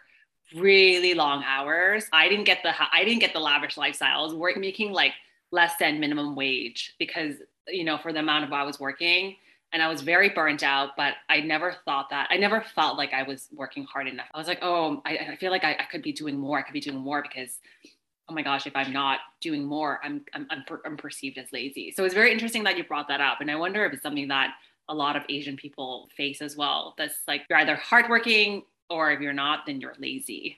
really 0.56 1.14
long 1.14 1.44
hours. 1.46 2.06
I 2.12 2.28
didn't 2.28 2.46
get 2.46 2.64
the 2.64 2.74
I 2.92 3.04
didn't 3.04 3.20
get 3.20 3.34
the 3.34 3.40
lavish 3.40 3.76
lifestyles. 3.76 4.36
Work 4.36 4.58
making 4.58 4.92
like 4.92 5.14
less 5.52 5.74
than 5.80 6.00
minimum 6.00 6.36
wage 6.36 6.96
because 7.00 7.36
you 7.68 7.84
know 7.84 7.98
for 7.98 8.14
the 8.14 8.20
amount 8.20 8.46
of 8.46 8.54
I 8.54 8.64
was 8.64 8.80
working 8.80 9.36
and 9.72 9.84
I 9.84 9.88
was 9.88 10.02
very 10.02 10.30
burnt 10.30 10.64
out, 10.64 10.92
but 10.98 11.14
I 11.30 11.42
never 11.42 11.76
thought 11.86 12.10
that. 12.10 12.28
I 12.32 12.38
never 12.38 12.62
felt 12.62 12.98
like 12.98 13.14
I 13.14 13.24
was 13.24 13.48
working 13.54 13.84
hard 13.84 14.08
enough. 14.08 14.28
I 14.34 14.38
was 14.38 14.48
like, 14.48 14.60
oh, 14.62 15.02
I, 15.06 15.18
I 15.18 15.36
feel 15.36 15.52
like 15.52 15.64
I, 15.64 15.74
I, 15.74 15.86
could 15.92 16.02
be 16.02 16.12
doing 16.12 16.38
more. 16.38 16.58
I 16.58 16.64
could 16.64 16.74
be 16.74 16.80
doing 16.80 16.98
more 16.98 17.22
because, 17.22 17.60
oh 18.28 18.34
my 18.34 18.42
gosh, 18.42 18.66
if 18.66 18.76
I'm 18.76 18.92
not 18.92 19.20
doing 19.42 19.64
more, 19.64 20.00
I'm, 20.04 20.22
I'm, 20.34 20.48
I'm, 20.50 20.64
per, 20.66 20.82
I'm 20.86 20.98
perceived 20.98 21.38
as 21.38 21.48
lazy. 21.54 21.92
So 21.96 22.04
it's 22.04 22.16
very 22.16 22.32
interesting 22.32 22.64
that 22.64 22.78
you 22.78 22.84
brought 22.84 23.08
that 23.10 23.22
up. 23.22 23.42
And 23.42 23.52
I 23.52 23.56
wonder 23.56 23.86
if 23.86 23.94
it's 23.94 24.02
something 24.02 24.28
that 24.30 24.56
a 24.88 24.96
lot 24.96 25.16
of 25.16 25.24
Asian 25.30 25.56
people 25.56 26.10
face 26.18 26.42
as 26.42 26.58
well. 26.58 26.96
That's 26.98 27.16
like, 27.28 27.44
you're 27.50 27.60
either 27.60 27.76
hardworking 27.76 28.64
or 28.90 29.12
if 29.12 29.22
you're 29.22 29.34
not, 29.34 29.68
then 29.68 29.80
you're 29.80 29.96
lazy. 30.00 30.58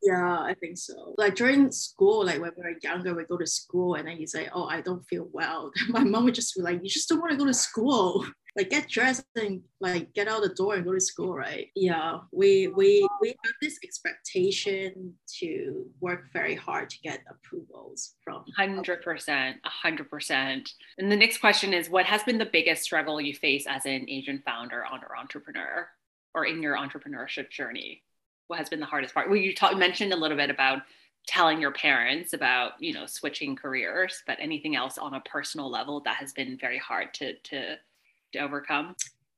Yeah, 0.00 0.38
I 0.38 0.54
think 0.60 0.76
so. 0.76 1.14
Like 1.16 1.34
during 1.34 1.72
school, 1.72 2.26
like 2.26 2.40
when 2.40 2.52
we 2.56 2.62
were 2.62 2.78
younger, 2.82 3.14
we 3.14 3.24
go 3.24 3.38
to 3.38 3.46
school 3.46 3.94
and 3.94 4.06
then 4.06 4.18
you 4.18 4.26
say, 4.26 4.48
Oh, 4.52 4.66
I 4.66 4.82
don't 4.82 5.04
feel 5.08 5.28
well. 5.32 5.72
My 5.88 6.04
mom 6.04 6.24
would 6.24 6.34
just 6.34 6.54
be 6.54 6.60
like, 6.60 6.80
You 6.82 6.90
just 6.90 7.08
don't 7.08 7.20
want 7.20 7.32
to 7.32 7.38
go 7.38 7.46
to 7.46 7.54
school 7.54 8.24
like 8.56 8.70
get 8.70 8.88
dressed 8.88 9.24
and 9.36 9.62
like 9.80 10.12
get 10.14 10.28
out 10.28 10.42
the 10.42 10.48
door 10.50 10.74
and 10.76 10.84
go 10.84 10.92
to 10.92 11.00
school 11.00 11.34
right? 11.34 11.68
Yeah 11.74 12.18
we 12.32 12.68
we 12.68 13.06
we 13.20 13.28
have 13.28 13.54
this 13.60 13.78
expectation 13.82 15.14
to 15.38 15.86
work 16.00 16.32
very 16.32 16.54
hard 16.54 16.90
to 16.90 16.98
get 17.00 17.20
approvals 17.28 18.14
from 18.22 18.44
100% 18.58 19.02
100% 19.04 20.68
and 20.98 21.12
the 21.12 21.16
next 21.16 21.38
question 21.38 21.72
is 21.74 21.90
what 21.90 22.06
has 22.06 22.22
been 22.22 22.38
the 22.38 22.46
biggest 22.46 22.82
struggle 22.82 23.20
you 23.20 23.34
face 23.34 23.66
as 23.68 23.86
an 23.86 24.08
asian 24.08 24.42
founder 24.44 24.84
on 24.84 25.00
or 25.02 25.16
entrepreneur 25.16 25.88
or 26.34 26.44
in 26.44 26.62
your 26.62 26.76
entrepreneurship 26.76 27.48
journey? 27.50 28.02
What 28.48 28.58
has 28.58 28.68
been 28.68 28.80
the 28.80 28.86
hardest 28.86 29.14
part? 29.14 29.28
Well 29.30 29.38
you 29.38 29.54
talk, 29.54 29.76
mentioned 29.76 30.12
a 30.12 30.16
little 30.16 30.36
bit 30.36 30.50
about 30.50 30.82
telling 31.26 31.60
your 31.60 31.72
parents 31.72 32.34
about 32.34 32.72
you 32.80 32.92
know 32.92 33.06
switching 33.06 33.56
careers 33.56 34.22
but 34.26 34.36
anything 34.38 34.76
else 34.76 34.98
on 34.98 35.14
a 35.14 35.20
personal 35.20 35.70
level 35.70 36.00
that 36.00 36.16
has 36.16 36.34
been 36.34 36.58
very 36.58 36.76
hard 36.76 37.14
to 37.14 37.32
to 37.38 37.76
to 38.34 38.40
overcome? 38.40 38.94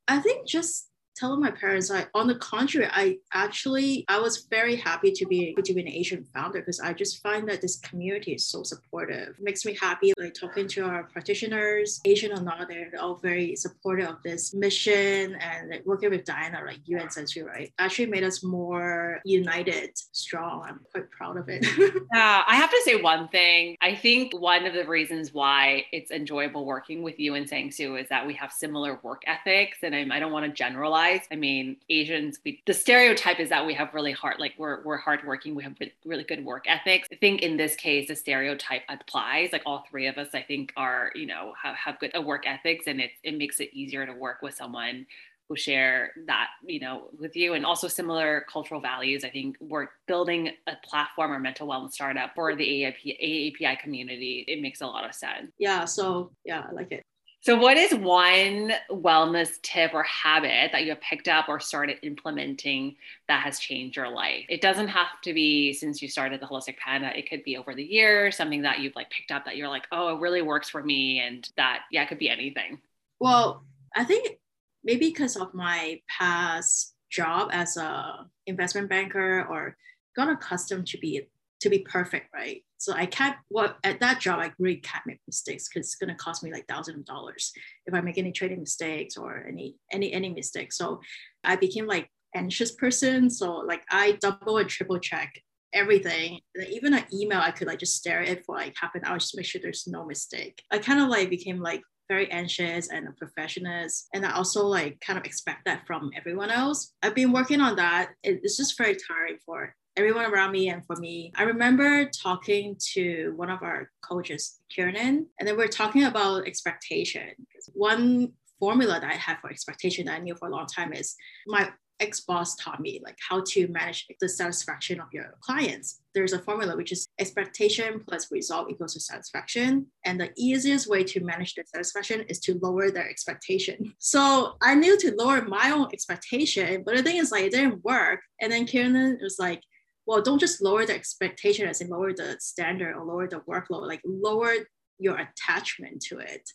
I 0.09 0.19
think 0.19 0.47
just 0.47 0.91
telling 1.17 1.41
my 1.41 1.51
parents, 1.51 1.91
I 1.91 2.07
on 2.15 2.27
the 2.27 2.37
contrary, 2.37 2.89
I 2.93 3.19
actually 3.33 4.05
I 4.09 4.19
was 4.19 4.47
very 4.51 4.77
happy 4.77 5.11
to 5.13 5.27
be 5.27 5.55
to 5.65 5.75
be 5.75 5.81
an 5.81 5.89
Asian 5.89 6.25
founder 6.35 6.61
because 6.61 6.81
I 6.81 6.93
just 6.93 7.23
find 7.23 7.49
that 7.49 7.61
this 7.61 7.79
community 7.81 8.33
is 8.33 8.47
so 8.47 8.63
supportive. 8.63 9.29
It 9.39 9.43
makes 9.43 9.65
me 9.65 9.77
happy 9.81 10.13
like 10.19 10.35
talking 10.35 10.69
to 10.69 10.85
our 10.85 11.05
practitioners, 11.05 12.01
Asian 12.05 12.33
or 12.33 12.43
not, 12.43 12.69
they're 12.69 12.91
all 13.01 13.17
very 13.17 13.57
supportive 13.57 14.09
of 14.09 14.23
this 14.23 14.55
mission 14.55 15.37
and 15.37 15.71
like, 15.71 15.87
working 15.87 16.11
with 16.11 16.25
Diana, 16.25 16.63
like 16.65 16.81
you 16.85 16.99
and 16.99 17.13
Sang 17.13 17.27
Soo, 17.27 17.47
right? 17.47 17.73
Actually 17.79 18.07
made 18.07 18.25
us 18.25 18.43
more 18.43 19.21
united, 19.25 19.91
strong. 20.13 20.63
I'm 20.67 20.81
quite 20.93 21.11
proud 21.11 21.37
of 21.37 21.49
it. 21.49 21.67
yeah, 22.15 22.43
I 22.47 22.57
have 22.57 22.71
to 22.71 22.83
say 22.85 23.01
one 23.01 23.29
thing. 23.29 23.77
I 23.81 23.95
think 23.95 24.39
one 24.39 24.67
of 24.67 24.75
the 24.75 24.87
reasons 24.87 25.33
why 25.33 25.85
it's 25.93 26.11
enjoyable 26.11 26.67
working 26.67 27.03
with 27.03 27.19
you 27.19 27.35
and 27.35 27.49
Sang 27.49 27.71
Soo 27.71 27.97
is 27.97 28.09
that 28.09 28.27
we 28.27 28.35
have 28.35 28.53
similar 28.53 29.01
work 29.03 29.23
ethics, 29.27 29.79
and 29.83 29.95
I, 29.95 30.07
I 30.11 30.21
don't 30.21 30.33
want 30.33 30.47
to 30.47 30.53
generalize 30.53 31.06
I 31.31 31.37
mean, 31.37 31.77
Asians, 31.89 32.41
we, 32.45 32.63
the 32.67 32.75
stereotype 32.75 33.41
is 33.41 33.49
that 33.49 33.65
we 33.65 33.75
have 33.75 33.95
really 33.95 34.13
hard, 34.13 34.39
like 34.39 34.55
we're, 34.59 34.83
we're 34.83 34.97
hardworking, 34.97 35.55
we 35.55 35.63
have 35.63 35.75
really 36.05 36.25
good 36.25 36.45
work 36.45 36.65
ethics. 36.69 37.09
I 37.13 37.17
think 37.17 37.43
in 37.43 37.57
this 37.57 37.77
case, 37.77 38.09
the 38.09 38.17
stereotype 38.17 38.83
applies. 38.89 39.53
Like 39.53 39.63
all 39.67 39.85
three 39.91 40.07
of 40.07 40.19
us, 40.19 40.29
I 40.35 40.43
think, 40.43 40.73
are, 40.77 41.11
you 41.15 41.27
know, 41.27 41.55
have, 41.63 41.77
have 41.77 41.99
good 41.99 42.17
uh, 42.17 42.21
work 42.21 42.47
ethics 42.47 42.87
and 42.87 43.01
it, 43.01 43.11
it 43.23 43.37
makes 43.37 43.61
it 43.61 43.71
easier 43.73 44.07
to 44.07 44.13
work 44.13 44.43
with 44.43 44.55
someone 44.55 45.07
who 45.49 45.57
share 45.57 46.11
that 46.27 46.49
you 46.65 46.81
know 46.81 47.05
with 47.19 47.37
you 47.37 47.55
and 47.55 47.65
also 47.65 47.87
similar 47.87 48.45
cultural 48.51 48.81
values 48.81 49.25
i 49.25 49.31
think 49.31 49.57
we're 49.61 49.87
building 50.09 50.51
a 50.67 50.73
platform 50.83 51.33
or 51.33 51.39
mental 51.39 51.69
wellness 51.69 51.93
startup 51.93 52.35
for 52.35 52.57
the 52.57 52.65
AAP, 52.65 53.55
aapi 53.61 53.79
community 53.79 54.45
it 54.49 54.61
makes 54.61 54.81
a 54.81 54.87
lot 54.87 55.09
of 55.09 55.15
sense 55.15 55.53
yeah 55.59 55.85
so 55.85 56.33
yeah 56.45 56.67
i 56.69 56.73
like 56.73 56.91
it 56.91 57.05
so, 57.47 57.55
what 57.55 57.77
is 57.77 57.95
one 57.95 58.73
wellness 58.91 59.63
tip 59.63 59.95
or 59.95 60.03
habit 60.03 60.73
that 60.73 60.83
you 60.83 60.89
have 60.89 61.01
picked 61.01 61.29
up 61.29 61.49
or 61.49 61.61
started 61.61 61.99
implementing 62.03 62.97
that 63.29 63.45
has 63.45 63.61
changed 63.61 63.95
your 63.95 64.09
life? 64.09 64.45
It 64.49 64.61
doesn't 64.61 64.89
have 64.89 65.21
to 65.23 65.33
be 65.33 65.73
since 65.73 66.03
you 66.03 66.09
started 66.09 66.41
the 66.41 66.47
Holistic 66.47 66.77
Panda. 66.77 67.17
It 67.17 67.31
could 67.31 67.45
be 67.45 67.57
over 67.57 67.73
the 67.73 67.85
years, 67.85 68.37
something 68.37 68.63
that 68.63 68.81
you've 68.81 68.97
like 68.97 69.11
picked 69.11 69.31
up 69.31 69.45
that 69.45 69.57
you're 69.57 69.69
like, 69.69 69.87
oh, 69.93 70.17
it 70.17 70.21
really 70.21 70.43
works 70.43 70.69
for 70.69 70.83
me, 70.83 71.21
and 71.21 71.49
that 71.57 71.83
yeah, 71.93 72.03
it 72.03 72.09
could 72.09 72.19
be 72.19 72.29
anything. 72.29 72.81
Well, 73.21 73.65
I 73.95 74.03
think 74.03 74.41
maybe 74.83 75.07
because 75.07 75.37
of 75.37 75.55
my 75.55 76.01
past 76.09 76.95
job 77.11 77.51
as 77.53 77.77
a 77.77 78.27
investment 78.49 78.89
banker 78.89 79.47
or 79.49 79.77
got 80.17 80.29
accustomed 80.29 80.89
to 80.89 80.99
be 80.99 81.29
to 81.61 81.71
be 81.71 81.81
perfect, 81.81 82.29
right? 82.35 82.63
So 82.79 82.93
I 82.93 83.07
can't, 83.07 83.37
well, 83.51 83.77
at 83.85 84.01
that 84.01 84.21
job, 84.21 84.41
I 84.41 84.53
really 84.59 84.77
can't 84.77 85.07
make 85.07 85.21
mistakes 85.27 85.69
because 85.69 85.87
it's 85.87 85.95
going 85.95 86.11
to 86.11 86.23
cost 86.23 86.43
me 86.43 86.53
like 86.53 86.67
thousands 86.69 86.99
of 86.99 87.05
dollars 87.07 87.53
if 87.87 87.95
I 87.95 88.01
make 88.01 88.19
any 88.19 88.33
trading 88.33 88.61
mistakes 88.61 89.17
or 89.17 89.47
any, 89.49 89.77
any, 89.93 90.13
any 90.13 90.29
mistakes. 90.29 90.77
So 90.77 91.01
I 91.43 91.57
became 91.57 91.87
like 91.87 92.11
anxious 92.35 92.73
person. 92.73 93.31
So 93.31 93.57
like 93.57 93.83
I 93.91 94.19
double 94.21 94.59
and 94.59 94.69
triple 94.69 94.99
check 94.99 95.33
everything. 95.73 96.41
even 96.71 96.95
an 96.95 97.05
email, 97.13 97.41
I 97.41 97.51
could 97.51 97.67
like 97.67 97.79
just 97.79 97.97
stare 97.97 98.23
at 98.23 98.29
it 98.29 98.45
for 98.45 98.57
like 98.57 98.75
half 98.81 98.95
an 98.95 99.05
hour 99.05 99.19
just 99.19 99.33
to 99.33 99.39
make 99.39 99.47
sure 99.47 99.61
there's 99.63 99.87
no 99.87 100.05
mistake. 100.05 100.63
I 100.71 100.79
kind 100.79 101.01
of 101.01 101.09
like 101.09 101.31
became 101.31 101.61
like 101.61 101.83
very 102.09 102.31
anxious 102.31 102.89
and 102.89 103.09
a 103.09 103.13
perfectionist. 103.13 104.09
And 104.15 104.25
I 104.25 104.33
also 104.33 104.65
like 104.65 105.01
kind 105.01 105.19
of 105.19 105.25
expect 105.25 105.65
that 105.65 105.87
from 105.87 106.11
everyone 106.17 106.51
else. 106.51 106.93
I've 107.03 107.15
been 107.15 107.33
working 107.33 107.61
on 107.61 107.77
that. 107.77 108.11
It's 108.23 108.57
just 108.57 108.79
very 108.79 108.97
tiring 108.97 109.39
for 109.45 109.75
everyone 109.97 110.27
around 110.27 110.53
me 110.53 110.69
and 110.69 110.85
for 110.87 110.97
me. 110.97 111.33
I 111.37 111.45
remember 111.45 112.09
talking 112.11 112.77
to 112.93 113.33
one 113.37 113.51
of 113.51 113.63
our 113.63 113.91
coaches, 114.03 114.61
Kiernan, 114.71 115.27
and 115.39 115.49
then 115.49 115.57
we 115.57 115.65
are 115.65 115.69
talking 115.69 116.05
about 116.05 116.47
expectation. 116.47 117.31
One 117.73 118.33
formula 118.61 119.01
that 119.01 119.11
I 119.11 119.15
have 119.15 119.39
for 119.41 119.51
expectation 119.51 120.07
that 120.07 120.15
I 120.15 120.19
knew 120.19 120.35
for 120.35 120.49
a 120.49 120.51
long 120.51 120.67
time 120.67 120.93
is 120.93 121.15
my 121.47 121.71
ex-boss 121.99 122.57
taught 122.57 122.79
me 122.79 123.01
like 123.03 123.17
how 123.27 123.43
to 123.47 123.69
manage 123.69 124.07
the 124.21 124.29
satisfaction 124.29 125.01
of 125.01 125.07
your 125.13 125.35
clients. 125.41 126.01
There's 126.15 126.35
a 126.35 126.39
formula 126.39 126.77
which 126.77 126.93
is 126.93 127.09
expectation 127.19 128.03
plus 128.07 128.31
result 128.31 128.71
equals 128.71 128.93
to 128.95 129.01
satisfaction. 129.01 129.87
And 130.05 130.21
the 130.21 130.31
easiest 130.37 130.89
way 130.89 131.05
to 131.05 131.25
manage 131.25 131.55
the 131.55 131.65
satisfaction 131.67 132.27
is 132.29 132.39
to 132.41 132.59
lower 132.63 132.91
their 132.91 133.09
expectation. 133.09 133.95
So 134.07 134.57
I 134.63 134.75
knew 134.75 134.99
to 134.99 135.15
lower 135.17 135.43
my 135.43 135.71
own 135.71 135.89
expectation, 135.93 136.83
but 136.85 136.97
the 136.97 137.03
thing 137.03 137.17
is 137.17 137.33
like 137.33 137.45
it 137.45 137.53
didn't 137.53 137.85
work. 137.85 138.21
And 138.41 138.53
then 138.53 138.67
Kiernan 138.67 139.19
was 139.21 139.37
like, 139.39 139.63
well, 140.07 140.23
don't 140.23 140.39
just 140.39 140.63
lower 140.63 140.87
the 140.87 140.95
expectation 140.95 141.69
as 141.69 141.81
in 141.81 141.89
lower 141.89 142.13
the 142.13 142.37
standard 142.39 142.97
or 142.97 143.05
lower 143.05 143.29
the 143.29 143.41
workload, 143.41 143.87
like 143.87 144.01
lower 144.05 144.53
your 144.99 145.17
attachment 145.17 146.01
to 146.03 146.19
it. 146.19 146.49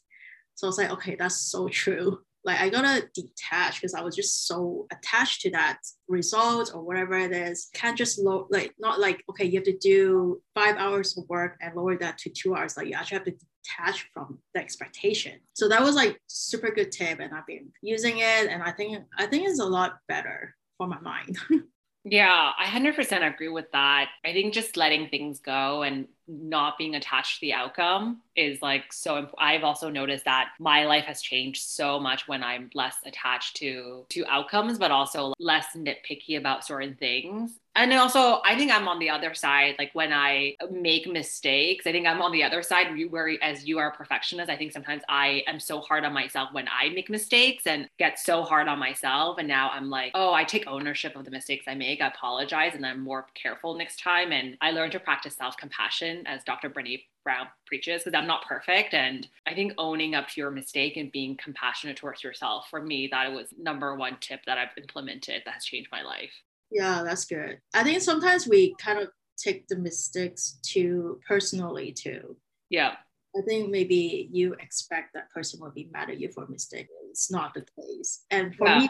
So 0.55 0.67
I 0.67 0.69
was 0.69 0.77
like, 0.77 0.91
okay, 0.91 1.15
that's 1.15 1.41
so 1.51 1.67
true. 1.67 2.19
Like 2.43 2.59
I 2.59 2.69
gotta 2.69 3.07
detach 3.13 3.79
because 3.79 3.93
I 3.93 4.01
was 4.01 4.15
just 4.15 4.47
so 4.47 4.87
attached 4.91 5.41
to 5.41 5.51
that 5.51 5.79
result 6.07 6.71
or 6.73 6.81
whatever 6.81 7.15
it 7.17 7.31
is. 7.31 7.67
Can't 7.73 7.97
just 7.97 8.17
low 8.17 8.47
like 8.49 8.73
not 8.79 8.99
like 8.99 9.23
okay, 9.29 9.45
you 9.45 9.59
have 9.59 9.65
to 9.65 9.77
do 9.77 10.41
five 10.55 10.75
hours 10.77 11.15
of 11.17 11.29
work 11.29 11.57
and 11.61 11.75
lower 11.75 11.97
that 11.97 12.17
to 12.19 12.29
two 12.31 12.55
hours. 12.55 12.77
Like 12.77 12.87
you 12.87 12.93
actually 12.93 13.17
have 13.17 13.25
to 13.25 13.35
detach 13.63 14.09
from 14.11 14.39
the 14.55 14.59
expectation. 14.59 15.39
So 15.53 15.67
that 15.69 15.83
was 15.83 15.95
like 15.95 16.19
super 16.25 16.71
good 16.71 16.91
tip, 16.91 17.19
and 17.19 17.31
I've 17.31 17.45
been 17.45 17.69
using 17.83 18.17
it, 18.17 18.47
and 18.49 18.63
I 18.63 18.71
think 18.71 18.97
I 19.19 19.27
think 19.27 19.47
it's 19.47 19.59
a 19.59 19.65
lot 19.65 19.99
better 20.07 20.55
for 20.77 20.87
my 20.87 20.99
mind. 20.99 21.37
Yeah, 22.03 22.51
I 22.57 22.63
100% 22.63 23.23
agree 23.23 23.49
with 23.49 23.71
that. 23.73 24.09
I 24.25 24.33
think 24.33 24.53
just 24.53 24.75
letting 24.75 25.09
things 25.09 25.39
go 25.39 25.83
and 25.83 26.07
not 26.27 26.77
being 26.77 26.95
attached 26.95 27.35
to 27.35 27.41
the 27.41 27.53
outcome 27.53 28.21
is 28.35 28.61
like 28.61 28.91
so 28.93 29.17
imp- 29.17 29.35
I've 29.37 29.63
also 29.63 29.89
noticed 29.89 30.25
that 30.25 30.49
my 30.59 30.85
life 30.85 31.05
has 31.05 31.21
changed 31.21 31.61
so 31.61 31.99
much 31.99 32.27
when 32.27 32.43
I'm 32.43 32.69
less 32.73 32.97
attached 33.05 33.57
to 33.57 34.05
to 34.09 34.25
outcomes 34.27 34.77
but 34.77 34.91
also 34.91 35.33
less 35.39 35.67
nitpicky 35.75 36.37
about 36.37 36.65
certain 36.65 36.95
things. 36.95 37.59
And 37.75 37.93
also 37.93 38.41
i 38.43 38.55
think 38.57 38.69
i'm 38.71 38.87
on 38.87 38.99
the 38.99 39.09
other 39.09 39.33
side 39.33 39.75
like 39.79 39.91
when 39.93 40.11
i 40.11 40.55
make 40.69 41.07
mistakes 41.07 41.87
i 41.87 41.91
think 41.91 42.05
i'm 42.05 42.21
on 42.21 42.31
the 42.33 42.43
other 42.43 42.61
side 42.61 42.87
where 43.09 43.41
as 43.41 43.65
you 43.65 43.79
are 43.79 43.91
a 43.91 43.95
perfectionist 43.95 44.49
i 44.49 44.57
think 44.57 44.73
sometimes 44.73 45.03
i 45.07 45.41
am 45.47 45.59
so 45.59 45.79
hard 45.79 46.03
on 46.03 46.13
myself 46.13 46.49
when 46.51 46.67
i 46.67 46.89
make 46.89 47.09
mistakes 47.09 47.67
and 47.67 47.87
get 47.97 48.19
so 48.19 48.43
hard 48.43 48.67
on 48.67 48.77
myself. 48.77 49.37
And 49.37 49.47
now 49.47 49.69
i'm 49.69 49.89
like 49.89 50.11
oh 50.15 50.33
i 50.33 50.43
take 50.43 50.67
ownership 50.67 51.15
of 51.15 51.23
the 51.23 51.31
mistakes 51.31 51.65
i 51.67 51.75
make 51.75 52.01
i 52.01 52.07
apologize 52.07 52.73
and 52.75 52.85
i'm 52.85 52.99
more 52.99 53.27
careful 53.35 53.75
next 53.75 54.01
time. 54.01 54.33
And 54.33 54.57
i 54.61 54.71
learn 54.71 54.91
to 54.91 54.99
practice 54.99 55.35
self-compassion 55.35 56.20
as 56.27 56.43
dr 56.43 56.69
brene 56.69 57.03
brown 57.23 57.47
preaches 57.67 58.03
because 58.03 58.17
i'm 58.17 58.27
not 58.27 58.45
perfect 58.47 58.93
and 58.93 59.27
i 59.47 59.53
think 59.53 59.73
owning 59.77 60.15
up 60.15 60.27
to 60.27 60.41
your 60.41 60.51
mistake 60.51 60.97
and 60.97 61.11
being 61.11 61.37
compassionate 61.37 61.97
towards 61.97 62.23
yourself 62.23 62.67
for 62.69 62.81
me 62.81 63.07
that 63.11 63.31
was 63.31 63.47
number 63.57 63.95
one 63.95 64.17
tip 64.21 64.41
that 64.45 64.57
i've 64.57 64.75
implemented 64.77 65.41
that 65.45 65.53
has 65.55 65.65
changed 65.65 65.89
my 65.91 66.01
life 66.01 66.31
yeah, 66.71 67.03
that's 67.03 67.25
good. 67.25 67.59
I 67.73 67.83
think 67.83 68.01
sometimes 68.01 68.47
we 68.47 68.73
kind 68.79 68.99
of 68.99 69.09
take 69.37 69.67
the 69.67 69.77
mistakes 69.77 70.57
too 70.63 71.19
personally 71.27 71.91
too. 71.91 72.37
Yeah. 72.69 72.95
I 73.35 73.41
think 73.47 73.69
maybe 73.69 74.29
you 74.31 74.53
expect 74.53 75.13
that 75.13 75.29
person 75.31 75.59
will 75.59 75.71
be 75.71 75.89
mad 75.91 76.09
at 76.09 76.19
you 76.19 76.29
for 76.31 76.45
a 76.45 76.51
mistake. 76.51 76.87
It's 77.09 77.31
not 77.31 77.53
the 77.53 77.65
case. 77.77 78.25
And 78.31 78.55
for 78.55 78.67
yeah. 78.67 78.79
me, 78.79 78.89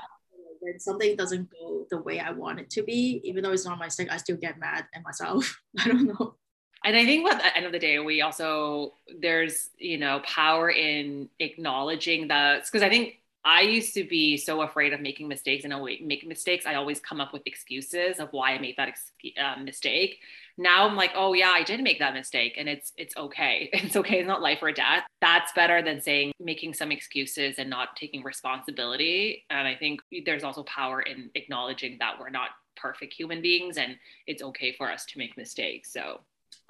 when 0.59 0.79
something 0.79 1.15
doesn't 1.15 1.49
go 1.51 1.85
the 1.89 2.01
way 2.01 2.19
I 2.19 2.31
want 2.31 2.59
it 2.59 2.69
to 2.71 2.83
be, 2.83 3.21
even 3.23 3.43
though 3.43 3.51
it's 3.51 3.65
not 3.65 3.79
my 3.79 3.85
mistake, 3.85 4.09
I 4.11 4.17
still 4.17 4.37
get 4.37 4.59
mad 4.59 4.85
at 4.93 5.03
myself. 5.03 5.59
I 5.79 5.87
don't 5.87 6.05
know. 6.05 6.35
And 6.83 6.95
I 6.95 7.05
think 7.05 7.29
at 7.29 7.39
the 7.39 7.55
end 7.55 7.65
of 7.65 7.71
the 7.71 7.79
day, 7.79 7.99
we 7.99 8.21
also 8.21 8.93
there's 9.19 9.69
you 9.77 9.97
know 9.97 10.21
power 10.25 10.69
in 10.69 11.29
acknowledging 11.39 12.27
that 12.29 12.65
because 12.65 12.81
I 12.81 12.89
think 12.89 13.21
I 13.43 13.61
used 13.61 13.93
to 13.95 14.03
be 14.03 14.37
so 14.37 14.61
afraid 14.61 14.93
of 14.93 15.01
making 15.01 15.27
mistakes 15.27 15.63
and 15.63 15.73
always 15.73 15.99
making 16.03 16.29
mistakes. 16.29 16.65
I 16.65 16.75
always 16.75 16.99
come 16.99 17.19
up 17.19 17.33
with 17.33 17.41
excuses 17.45 18.19
of 18.19 18.29
why 18.31 18.51
I 18.51 18.59
made 18.59 18.75
that 18.77 18.89
ex- 18.89 19.11
uh, 19.41 19.59
mistake. 19.61 20.19
Now 20.57 20.87
I'm 20.87 20.95
like, 20.95 21.11
oh 21.15 21.33
yeah, 21.33 21.49
I 21.49 21.63
did 21.63 21.81
make 21.81 21.97
that 21.99 22.13
mistake, 22.13 22.55
and 22.57 22.69
it's 22.69 22.93
it's 22.97 23.15
okay. 23.17 23.69
It's 23.73 23.95
okay. 23.95 24.19
It's 24.19 24.27
not 24.27 24.41
life 24.41 24.59
or 24.61 24.71
death. 24.71 25.03
That's 25.21 25.51
better 25.53 25.81
than 25.81 26.01
saying 26.01 26.33
making 26.39 26.73
some 26.75 26.91
excuses 26.91 27.55
and 27.57 27.69
not 27.69 27.95
taking 27.95 28.23
responsibility. 28.23 29.45
And 29.49 29.67
I 29.67 29.75
think 29.75 30.01
there's 30.25 30.43
also 30.43 30.63
power 30.63 31.01
in 31.01 31.31
acknowledging 31.35 31.97
that 31.99 32.19
we're 32.19 32.29
not 32.29 32.49
perfect 32.75 33.13
human 33.13 33.41
beings, 33.41 33.77
and 33.77 33.97
it's 34.27 34.43
okay 34.43 34.73
for 34.77 34.91
us 34.91 35.05
to 35.05 35.17
make 35.17 35.35
mistakes. 35.35 35.91
So 35.91 36.21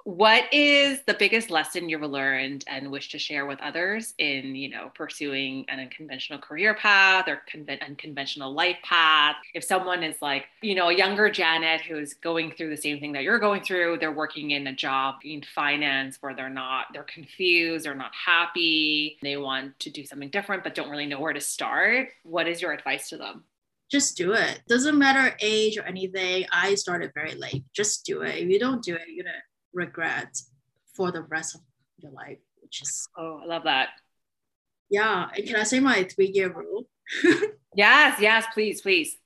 what 0.04 0.44
is 0.52 1.00
the 1.06 1.14
biggest 1.14 1.50
lesson 1.50 1.88
you've 1.88 2.02
learned 2.02 2.64
and 2.66 2.90
wish 2.90 3.10
to 3.10 3.18
share 3.18 3.46
with 3.46 3.60
others 3.60 4.14
in 4.18 4.54
you 4.54 4.68
know 4.68 4.90
pursuing 4.94 5.64
an 5.68 5.80
unconventional 5.80 6.38
career 6.38 6.74
path 6.74 7.28
or 7.28 7.42
conven- 7.52 7.82
unconventional 7.82 8.52
life 8.52 8.76
path? 8.82 9.36
If 9.54 9.64
someone 9.64 10.02
is 10.02 10.16
like 10.20 10.46
you 10.60 10.74
know 10.74 10.88
a 10.88 10.94
younger 10.94 11.30
janet 11.30 11.80
who's 11.82 12.14
going 12.14 12.52
through 12.52 12.70
the 12.70 12.76
same 12.76 13.00
thing 13.00 13.12
that 13.12 13.22
you're 13.22 13.38
going 13.38 13.62
through 13.62 13.98
they're 13.98 14.12
working 14.12 14.52
in 14.52 14.66
a 14.66 14.74
job 14.74 15.16
in 15.24 15.42
finance 15.54 16.18
where 16.20 16.34
they're 16.34 16.48
not 16.48 16.86
they're 16.92 17.02
confused 17.04 17.86
or 17.86 17.94
not 17.94 18.12
happy 18.14 19.18
they 19.22 19.36
want 19.36 19.78
to 19.78 19.90
do 19.90 20.04
something 20.04 20.30
different 20.30 20.64
but 20.64 20.74
don't 20.74 20.90
really 20.90 21.06
know 21.06 21.20
where 21.20 21.32
to 21.32 21.40
start 21.40 22.08
what 22.24 22.48
is 22.48 22.60
your 22.60 22.72
advice 22.72 23.08
to 23.08 23.16
them? 23.16 23.44
Just 23.90 24.16
do 24.16 24.32
it. 24.32 24.62
Doesn't 24.68 24.96
matter 24.98 25.36
age 25.42 25.76
or 25.76 25.82
anything. 25.82 26.46
I 26.50 26.76
started 26.76 27.12
very 27.14 27.34
late. 27.34 27.62
Just 27.74 28.06
do 28.06 28.22
it. 28.22 28.36
If 28.36 28.48
you 28.48 28.58
don't 28.58 28.82
do 28.82 28.94
it 28.94 29.02
you're 29.08 29.24
gonna 29.24 29.36
regret 29.72 30.40
for 30.94 31.10
the 31.10 31.22
rest 31.22 31.54
of 31.54 31.60
your 31.98 32.12
life, 32.12 32.38
which 32.60 32.82
is 32.82 33.08
oh, 33.16 33.40
I 33.42 33.46
love 33.46 33.64
that. 33.64 33.90
Yeah, 34.90 35.28
and 35.34 35.46
can 35.46 35.56
I 35.56 35.62
say 35.62 35.80
my 35.80 36.04
three 36.04 36.30
year 36.32 36.52
rule? 36.52 36.86
Yes, 37.74 38.20
yes, 38.20 38.44
please, 38.52 38.82
please. 38.82 39.16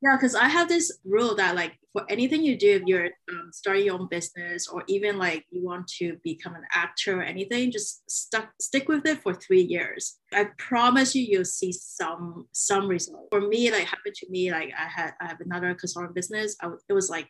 Yeah, 0.00 0.16
because 0.16 0.36
I 0.36 0.46
have 0.46 0.68
this 0.68 0.96
rule 1.04 1.34
that 1.34 1.56
like 1.56 1.76
for 1.92 2.04
anything 2.08 2.44
you 2.44 2.56
do, 2.56 2.76
if 2.76 2.82
you're 2.86 3.06
um, 3.06 3.50
starting 3.52 3.86
your 3.86 3.98
own 3.98 4.06
business 4.08 4.68
or 4.68 4.84
even 4.86 5.18
like 5.18 5.44
you 5.50 5.64
want 5.64 5.88
to 5.98 6.16
become 6.22 6.54
an 6.54 6.62
actor 6.72 7.18
or 7.18 7.24
anything, 7.24 7.72
just 7.72 8.08
stuck 8.08 8.50
stick 8.60 8.88
with 8.88 9.04
it 9.06 9.20
for 9.22 9.34
three 9.34 9.62
years. 9.62 10.18
I 10.32 10.50
promise 10.56 11.16
you, 11.16 11.24
you'll 11.24 11.44
see 11.44 11.72
some 11.72 12.46
some 12.52 12.86
result. 12.86 13.26
For 13.30 13.40
me, 13.40 13.72
like 13.72 13.86
happened 13.86 14.14
to 14.14 14.30
me, 14.30 14.52
like 14.52 14.72
I 14.78 14.86
had 14.86 15.14
I 15.20 15.26
have 15.26 15.40
another 15.40 15.74
consulting 15.74 16.14
business. 16.14 16.56
I 16.62 16.70
it 16.88 16.92
was 16.92 17.10
like 17.10 17.28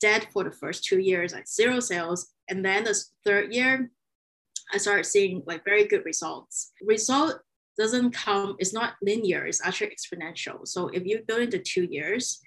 dead 0.00 0.28
for 0.32 0.44
the 0.44 0.52
first 0.52 0.84
two 0.84 0.98
years, 0.98 1.32
like 1.32 1.48
zero 1.48 1.80
sales, 1.80 2.28
and 2.48 2.64
then 2.64 2.84
the 2.84 2.96
third 3.24 3.52
year, 3.54 3.90
I 4.72 4.78
started 4.78 5.06
seeing 5.06 5.42
like 5.46 5.64
very 5.64 5.86
good 5.86 6.04
results. 6.04 6.72
Result 6.82 7.40
doesn't 7.78 8.12
come, 8.12 8.56
it's 8.58 8.72
not 8.72 8.94
linear, 9.02 9.46
it's 9.46 9.64
actually 9.64 9.90
exponential. 9.94 10.66
So 10.66 10.88
if 10.88 11.04
you 11.04 11.22
go 11.28 11.36
into 11.36 11.58
two 11.58 11.84
years 11.90 12.40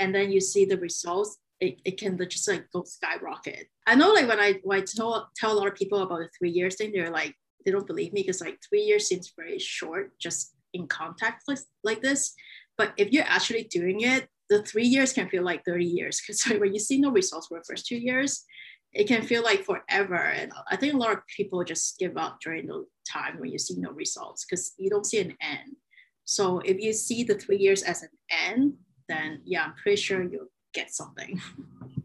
and 0.00 0.14
then 0.14 0.30
you 0.30 0.40
see 0.40 0.64
the 0.64 0.76
results, 0.78 1.38
it, 1.60 1.80
it 1.84 1.98
can 1.98 2.18
just 2.28 2.48
like 2.48 2.66
go 2.72 2.82
skyrocket. 2.84 3.68
I 3.86 3.94
know 3.94 4.12
like 4.12 4.28
when 4.28 4.40
I 4.40 4.60
when 4.64 4.80
I 4.80 4.84
tell 4.84 5.30
tell 5.36 5.52
a 5.52 5.58
lot 5.58 5.68
of 5.68 5.76
people 5.76 6.02
about 6.02 6.18
the 6.18 6.28
three 6.36 6.50
years 6.50 6.76
thing, 6.76 6.92
they're 6.92 7.10
like, 7.10 7.36
they 7.64 7.70
don't 7.70 7.86
believe 7.86 8.12
me 8.12 8.22
because 8.22 8.40
like 8.40 8.58
three 8.68 8.82
years 8.82 9.06
seems 9.06 9.32
very 9.36 9.60
short 9.60 10.18
just 10.18 10.54
in 10.74 10.88
context 10.88 11.46
like, 11.46 11.58
like 11.84 12.02
this. 12.02 12.34
But 12.76 12.92
if 12.96 13.12
you're 13.12 13.24
actually 13.26 13.64
doing 13.64 14.00
it, 14.00 14.26
the 14.48 14.62
three 14.62 14.84
years 14.84 15.12
can 15.12 15.28
feel 15.28 15.42
like 15.42 15.64
30 15.64 15.84
years 15.84 16.20
because 16.20 16.42
when 16.60 16.74
you 16.74 16.80
see 16.80 16.98
no 16.98 17.10
results 17.10 17.48
for 17.48 17.58
the 17.58 17.64
first 17.64 17.86
two 17.86 17.96
years, 17.96 18.44
it 18.92 19.08
can 19.08 19.22
feel 19.22 19.42
like 19.42 19.64
forever. 19.64 20.16
And 20.16 20.52
I 20.70 20.76
think 20.76 20.94
a 20.94 20.98
lot 20.98 21.12
of 21.12 21.26
people 21.34 21.64
just 21.64 21.98
give 21.98 22.16
up 22.16 22.38
during 22.42 22.66
the 22.66 22.84
time 23.10 23.38
when 23.38 23.50
you 23.50 23.58
see 23.58 23.76
no 23.76 23.90
results 23.90 24.44
because 24.44 24.74
you 24.78 24.90
don't 24.90 25.06
see 25.06 25.20
an 25.20 25.34
end. 25.40 25.76
So 26.24 26.60
if 26.60 26.78
you 26.78 26.92
see 26.92 27.24
the 27.24 27.34
three 27.34 27.58
years 27.58 27.82
as 27.82 28.02
an 28.02 28.10
end, 28.30 28.74
then 29.08 29.40
yeah, 29.44 29.64
I'm 29.64 29.74
pretty 29.74 30.00
sure 30.00 30.22
you'll 30.22 30.50
get 30.74 30.92
something. 30.92 31.40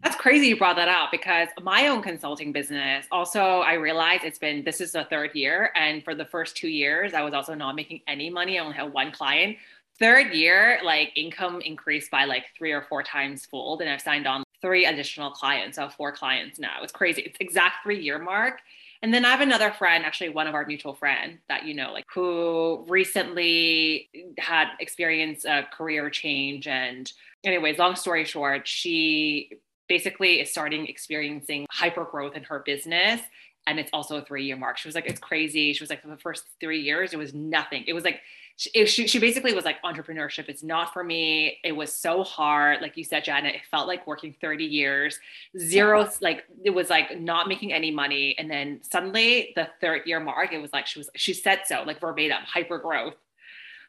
That's 0.03 0.15
crazy 0.15 0.47
you 0.47 0.57
brought 0.57 0.75
that 0.75 0.87
up 0.87 1.11
because 1.11 1.49
my 1.61 1.87
own 1.87 2.01
consulting 2.01 2.51
business, 2.51 3.07
also, 3.11 3.41
I 3.41 3.73
realized 3.73 4.23
it's 4.23 4.37
been 4.37 4.63
this 4.63 4.79
is 4.79 4.91
the 4.91 5.05
third 5.05 5.31
year. 5.33 5.71
And 5.75 6.03
for 6.03 6.13
the 6.13 6.25
first 6.25 6.55
two 6.55 6.67
years, 6.67 7.13
I 7.13 7.23
was 7.23 7.33
also 7.33 7.55
not 7.55 7.75
making 7.75 8.01
any 8.07 8.29
money. 8.29 8.59
I 8.59 8.63
only 8.63 8.75
had 8.75 8.93
one 8.93 9.11
client. 9.11 9.57
Third 9.99 10.33
year, 10.33 10.79
like 10.83 11.11
income 11.15 11.61
increased 11.61 12.11
by 12.11 12.25
like 12.25 12.45
three 12.57 12.71
or 12.71 12.83
four 12.83 13.01
times 13.01 13.45
fold. 13.45 13.81
And 13.81 13.89
I've 13.89 14.01
signed 14.01 14.27
on 14.27 14.43
three 14.61 14.85
additional 14.85 15.31
clients. 15.31 15.77
Have 15.77 15.93
four 15.93 16.11
clients 16.11 16.59
now. 16.59 16.83
It's 16.83 16.91
crazy. 16.91 17.23
It's 17.23 17.37
exact 17.39 17.83
three 17.83 18.01
year 18.01 18.19
mark. 18.19 18.59
And 19.01 19.13
then 19.13 19.25
I 19.25 19.29
have 19.29 19.41
another 19.41 19.71
friend, 19.71 20.03
actually 20.05 20.29
one 20.29 20.47
of 20.47 20.55
our 20.55 20.65
mutual 20.65 20.95
friend 20.95 21.37
that 21.49 21.65
you 21.65 21.73
know, 21.73 21.93
like 21.93 22.05
who 22.13 22.83
recently 22.87 24.09
had 24.39 24.69
experienced 24.79 25.45
a 25.45 25.67
career 25.71 26.09
change. 26.09 26.67
And 26.67 27.11
anyways, 27.43 27.77
long 27.77 27.95
story 27.95 28.25
short, 28.25 28.67
she 28.67 29.51
basically 29.87 30.41
is 30.41 30.51
starting 30.51 30.87
experiencing 30.87 31.65
hyper 31.69 32.05
growth 32.05 32.35
in 32.35 32.43
her 32.43 32.63
business. 32.65 33.21
And 33.67 33.79
it's 33.79 33.89
also 33.93 34.17
a 34.17 34.21
three 34.25 34.45
year 34.45 34.55
mark. 34.55 34.77
She 34.77 34.87
was 34.87 34.95
like, 34.95 35.05
it's 35.05 35.19
crazy. 35.19 35.73
She 35.73 35.83
was 35.83 35.89
like, 35.89 36.01
for 36.01 36.07
the 36.07 36.17
first 36.17 36.45
three 36.59 36.81
years, 36.81 37.13
it 37.13 37.17
was 37.17 37.33
nothing. 37.33 37.83
It 37.87 37.93
was 37.93 38.03
like 38.03 38.21
she, 38.57 38.85
she, 38.87 39.07
she 39.07 39.19
basically 39.19 39.53
was 39.53 39.65
like 39.65 39.81
entrepreneurship 39.83 40.49
is 40.49 40.63
not 40.63 40.91
for 40.91 41.03
me. 41.03 41.59
It 41.63 41.71
was 41.71 41.93
so 41.93 42.23
hard. 42.23 42.81
Like 42.81 42.97
you 42.97 43.03
said 43.03 43.23
janet 43.23 43.55
it 43.55 43.61
felt 43.69 43.87
like 43.87 44.05
working 44.07 44.35
30 44.41 44.65
years. 44.65 45.19
Zero 45.57 46.09
like 46.21 46.43
it 46.63 46.71
was 46.71 46.89
like 46.89 47.19
not 47.19 47.47
making 47.47 47.71
any 47.71 47.91
money. 47.91 48.35
And 48.37 48.49
then 48.49 48.81
suddenly 48.81 49.53
the 49.55 49.69
third 49.79 50.01
year 50.05 50.19
mark 50.19 50.51
it 50.53 50.61
was 50.61 50.73
like 50.73 50.87
she 50.87 50.99
was 50.99 51.09
she 51.15 51.33
said 51.33 51.61
so 51.65 51.83
like 51.85 51.99
verbatim 51.99 52.41
hyper 52.45 52.77
growth 52.77 53.15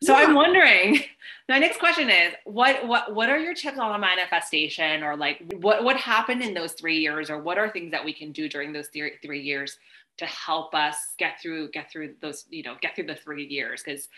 so 0.03 0.17
yeah. 0.17 0.25
i'm 0.25 0.35
wondering 0.35 1.01
my 1.49 1.59
next 1.59 1.79
question 1.79 2.09
is 2.09 2.33
what 2.45 2.87
what 2.87 3.15
what 3.15 3.29
are 3.29 3.39
your 3.39 3.55
tips 3.55 3.79
on 3.79 3.95
a 3.95 3.99
manifestation 3.99 5.03
or 5.03 5.17
like 5.17 5.43
what 5.59 5.83
what 5.83 5.97
happened 5.97 6.43
in 6.43 6.55
those 6.55 6.73
three 6.73 6.99
years 6.99 7.31
or 7.31 7.39
what 7.41 7.59
are 7.59 7.69
things 7.71 7.91
that 7.91 8.05
we 8.05 8.13
can 8.13 8.33
do 8.33 8.49
during 8.49 8.73
those 8.73 8.89
three, 8.89 9.13
three 9.23 9.41
years 9.41 9.79
to 10.19 10.27
help 10.27 10.75
us 10.75 11.15
get 11.19 11.41
through 11.41 11.71
get 11.71 11.91
through 11.91 12.15
those 12.21 12.45
you 12.51 12.63
know 12.63 12.77
get 12.83 12.95
through 12.95 13.07
the 13.07 13.15
three 13.15 13.47
years? 13.47 13.83
Because 13.83 14.09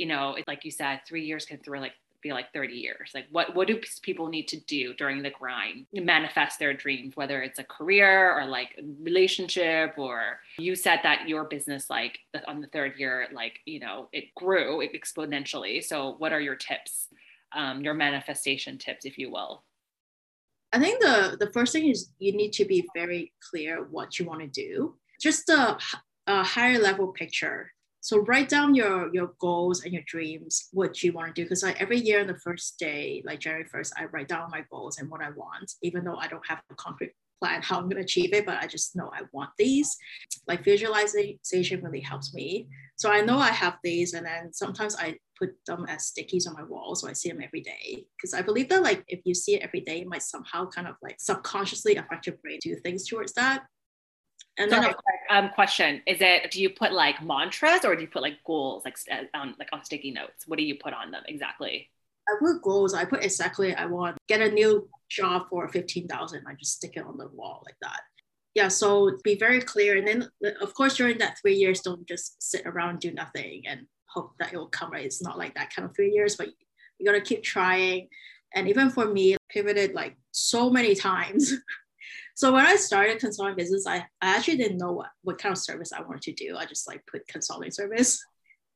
you 0.00 0.06
know, 0.06 0.34
like 0.46 0.64
you 0.64 0.70
said, 0.70 1.00
three 1.06 1.26
years 1.26 1.44
can 1.44 1.58
throw 1.58 1.78
like 1.78 1.92
be 2.22 2.32
like 2.32 2.52
30 2.54 2.74
years. 2.74 3.10
Like 3.14 3.26
what 3.30 3.54
what 3.54 3.68
do 3.68 3.78
people 4.00 4.28
need 4.28 4.48
to 4.48 4.60
do 4.60 4.94
during 4.94 5.22
the 5.22 5.30
grind 5.30 5.86
to 5.94 6.00
manifest 6.00 6.58
their 6.58 6.72
dreams 6.72 7.16
whether 7.16 7.42
it's 7.42 7.58
a 7.58 7.64
career 7.64 8.34
or 8.34 8.46
like 8.46 8.78
relationship 9.02 9.94
or 9.98 10.40
you 10.58 10.74
said 10.74 11.00
that 11.02 11.28
your 11.28 11.44
business 11.44 11.90
like 11.90 12.18
on 12.48 12.62
the 12.62 12.66
third 12.68 12.94
year 12.98 13.28
like 13.32 13.60
you 13.66 13.78
know 13.78 14.08
it 14.12 14.34
grew 14.34 14.82
exponentially. 14.88 15.84
So 15.84 16.14
what 16.16 16.32
are 16.32 16.40
your 16.40 16.56
tips 16.56 17.08
um, 17.54 17.82
your 17.82 17.94
manifestation 17.94 18.78
tips 18.78 19.04
if 19.04 19.18
you 19.18 19.30
will? 19.30 19.64
I 20.72 20.78
think 20.78 21.02
the 21.02 21.36
the 21.38 21.52
first 21.52 21.74
thing 21.74 21.88
is 21.88 22.10
you 22.18 22.32
need 22.32 22.54
to 22.54 22.64
be 22.64 22.88
very 22.94 23.32
clear 23.50 23.86
what 23.90 24.18
you 24.18 24.24
want 24.24 24.40
to 24.40 24.46
do. 24.46 24.94
Just 25.20 25.50
a, 25.50 25.76
a 26.26 26.42
higher 26.42 26.78
level 26.78 27.08
picture 27.08 27.72
so 28.00 28.20
write 28.20 28.48
down 28.48 28.74
your 28.74 29.12
your 29.14 29.32
goals 29.40 29.84
and 29.84 29.92
your 29.92 30.02
dreams 30.06 30.68
what 30.72 31.02
you 31.02 31.12
want 31.12 31.34
to 31.34 31.40
do 31.40 31.44
because 31.44 31.62
like 31.62 31.80
every 31.80 31.98
year 31.98 32.20
on 32.20 32.26
the 32.26 32.38
first 32.38 32.78
day 32.78 33.22
like 33.26 33.40
january 33.40 33.64
1st 33.64 33.92
i 33.96 34.04
write 34.06 34.28
down 34.28 34.50
my 34.50 34.64
goals 34.70 34.98
and 34.98 35.10
what 35.10 35.20
i 35.20 35.30
want 35.30 35.72
even 35.82 36.04
though 36.04 36.16
i 36.16 36.26
don't 36.26 36.46
have 36.46 36.60
a 36.70 36.74
concrete 36.74 37.12
plan 37.40 37.62
how 37.62 37.78
i'm 37.78 37.84
going 37.84 37.96
to 37.96 38.02
achieve 38.02 38.32
it 38.32 38.46
but 38.46 38.58
i 38.58 38.66
just 38.66 38.94
know 38.94 39.10
i 39.14 39.22
want 39.32 39.50
these. 39.58 39.96
Like 40.46 40.64
visualization 40.64 41.82
really 41.82 42.00
helps 42.00 42.34
me. 42.34 42.68
So 42.96 43.10
i 43.10 43.20
know 43.20 43.38
i 43.38 43.48
have 43.48 43.78
these 43.82 44.14
and 44.14 44.26
then 44.26 44.52
sometimes 44.52 44.96
i 44.96 45.16
put 45.38 45.50
them 45.66 45.86
as 45.88 46.12
stickies 46.12 46.46
on 46.46 46.54
my 46.54 46.64
wall 46.64 46.94
so 46.94 47.08
i 47.08 47.12
see 47.12 47.30
them 47.30 47.40
every 47.42 47.62
day. 47.62 48.04
Because 48.16 48.34
i 48.34 48.42
believe 48.42 48.68
that 48.68 48.82
like 48.82 49.04
if 49.08 49.20
you 49.24 49.34
see 49.34 49.54
it 49.54 49.62
every 49.62 49.80
day 49.80 50.00
it 50.00 50.08
might 50.08 50.22
somehow 50.22 50.66
kind 50.66 50.86
of 50.86 50.96
like 51.02 51.16
subconsciously 51.18 51.96
affect 51.96 52.26
your 52.26 52.36
brain 52.42 52.58
do 52.62 52.76
things 52.76 53.06
towards 53.06 53.32
that. 53.34 53.64
And 54.58 54.70
then, 54.70 54.84
um, 55.30 55.50
question: 55.50 56.02
Is 56.06 56.20
it? 56.20 56.50
Do 56.50 56.60
you 56.60 56.70
put 56.70 56.92
like 56.92 57.22
mantras 57.22 57.84
or 57.84 57.94
do 57.94 58.02
you 58.02 58.08
put 58.08 58.22
like 58.22 58.42
goals, 58.44 58.84
like 58.84 58.96
on 59.32 59.54
like 59.58 59.68
on 59.72 59.84
sticky 59.84 60.10
notes? 60.10 60.46
What 60.46 60.58
do 60.58 60.64
you 60.64 60.74
put 60.74 60.92
on 60.92 61.10
them 61.10 61.22
exactly? 61.26 61.88
I 62.28 62.34
put 62.38 62.62
goals. 62.62 62.94
I 62.94 63.04
put 63.04 63.24
exactly. 63.24 63.74
I 63.74 63.86
want 63.86 64.18
get 64.28 64.40
a 64.40 64.50
new 64.50 64.88
job 65.08 65.46
for 65.48 65.68
fifteen 65.68 66.08
thousand. 66.08 66.44
I 66.46 66.54
just 66.54 66.76
stick 66.76 66.92
it 66.96 67.04
on 67.04 67.16
the 67.16 67.28
wall 67.28 67.62
like 67.64 67.76
that. 67.82 68.00
Yeah. 68.54 68.68
So 68.68 69.12
be 69.22 69.36
very 69.36 69.60
clear, 69.60 69.96
and 69.96 70.06
then 70.06 70.28
of 70.60 70.74
course 70.74 70.96
during 70.96 71.18
that 71.18 71.38
three 71.40 71.54
years, 71.54 71.80
don't 71.80 72.06
just 72.06 72.42
sit 72.42 72.66
around 72.66 73.00
do 73.00 73.12
nothing 73.12 73.62
and 73.66 73.86
hope 74.06 74.32
that 74.40 74.52
it 74.52 74.56
will 74.56 74.68
come 74.68 74.90
right. 74.90 75.06
It's 75.06 75.22
not 75.22 75.38
like 75.38 75.54
that 75.54 75.72
kind 75.74 75.88
of 75.88 75.94
three 75.94 76.10
years, 76.10 76.36
but 76.36 76.48
you 76.98 77.06
gotta 77.06 77.20
keep 77.20 77.42
trying. 77.42 78.08
And 78.52 78.68
even 78.68 78.90
for 78.90 79.06
me, 79.06 79.36
pivoted 79.48 79.94
like 79.94 80.16
so 80.32 80.70
many 80.70 80.94
times 80.96 81.52
So 82.40 82.50
when 82.54 82.64
I 82.64 82.76
started 82.76 83.18
consulting 83.18 83.54
business, 83.54 83.86
I, 83.86 83.98
I 84.22 84.34
actually 84.34 84.56
didn't 84.56 84.78
know 84.78 84.92
what, 84.92 85.10
what 85.24 85.36
kind 85.36 85.52
of 85.52 85.58
service 85.58 85.92
I 85.92 86.00
wanted 86.00 86.22
to 86.22 86.32
do. 86.32 86.56
I 86.56 86.64
just 86.64 86.88
like 86.88 87.06
put 87.06 87.28
consulting 87.28 87.70
service 87.70 88.18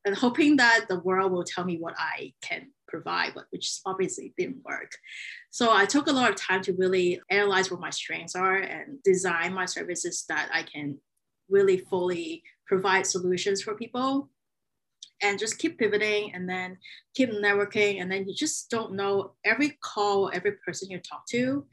and 0.05 0.14
hoping 0.14 0.59
that 0.59 0.85
the 0.87 0.98
world 0.98 1.33
will 1.33 1.44
tell 1.44 1.64
me 1.64 1.79
what 1.79 1.94
I 1.96 2.35
can 2.42 2.72
provide, 2.88 3.33
but 3.35 3.46
which 3.48 3.81
obviously 3.87 4.35
didn't 4.37 4.62
work. 4.66 4.92
So 5.50 5.72
I 5.72 5.87
took 5.87 6.09
a 6.09 6.12
lot 6.12 6.29
of 6.29 6.37
time 6.37 6.61
to 6.64 6.74
really 6.74 7.22
analyze 7.31 7.70
what 7.70 7.81
my 7.81 7.88
strengths 7.88 8.37
are 8.37 8.57
and 8.57 9.03
design 9.03 9.55
my 9.55 9.64
services 9.64 10.27
that 10.29 10.50
I 10.53 10.64
can 10.64 10.98
really 11.48 11.79
fully 11.79 12.42
provide 12.66 13.07
solutions 13.07 13.62
for 13.62 13.77
people 13.77 14.29
and 15.22 15.38
just 15.38 15.57
keep 15.57 15.79
pivoting 15.79 16.35
and 16.35 16.46
then 16.46 16.77
keep 17.14 17.31
networking 17.31 18.03
and 18.03 18.12
then 18.12 18.29
you 18.29 18.35
just 18.35 18.68
don't 18.68 18.92
know 18.92 19.33
every 19.42 19.79
call 19.83 20.31
every 20.35 20.53
person 20.66 20.90
you 20.90 20.98
talk 20.98 21.24
to 21.31 21.64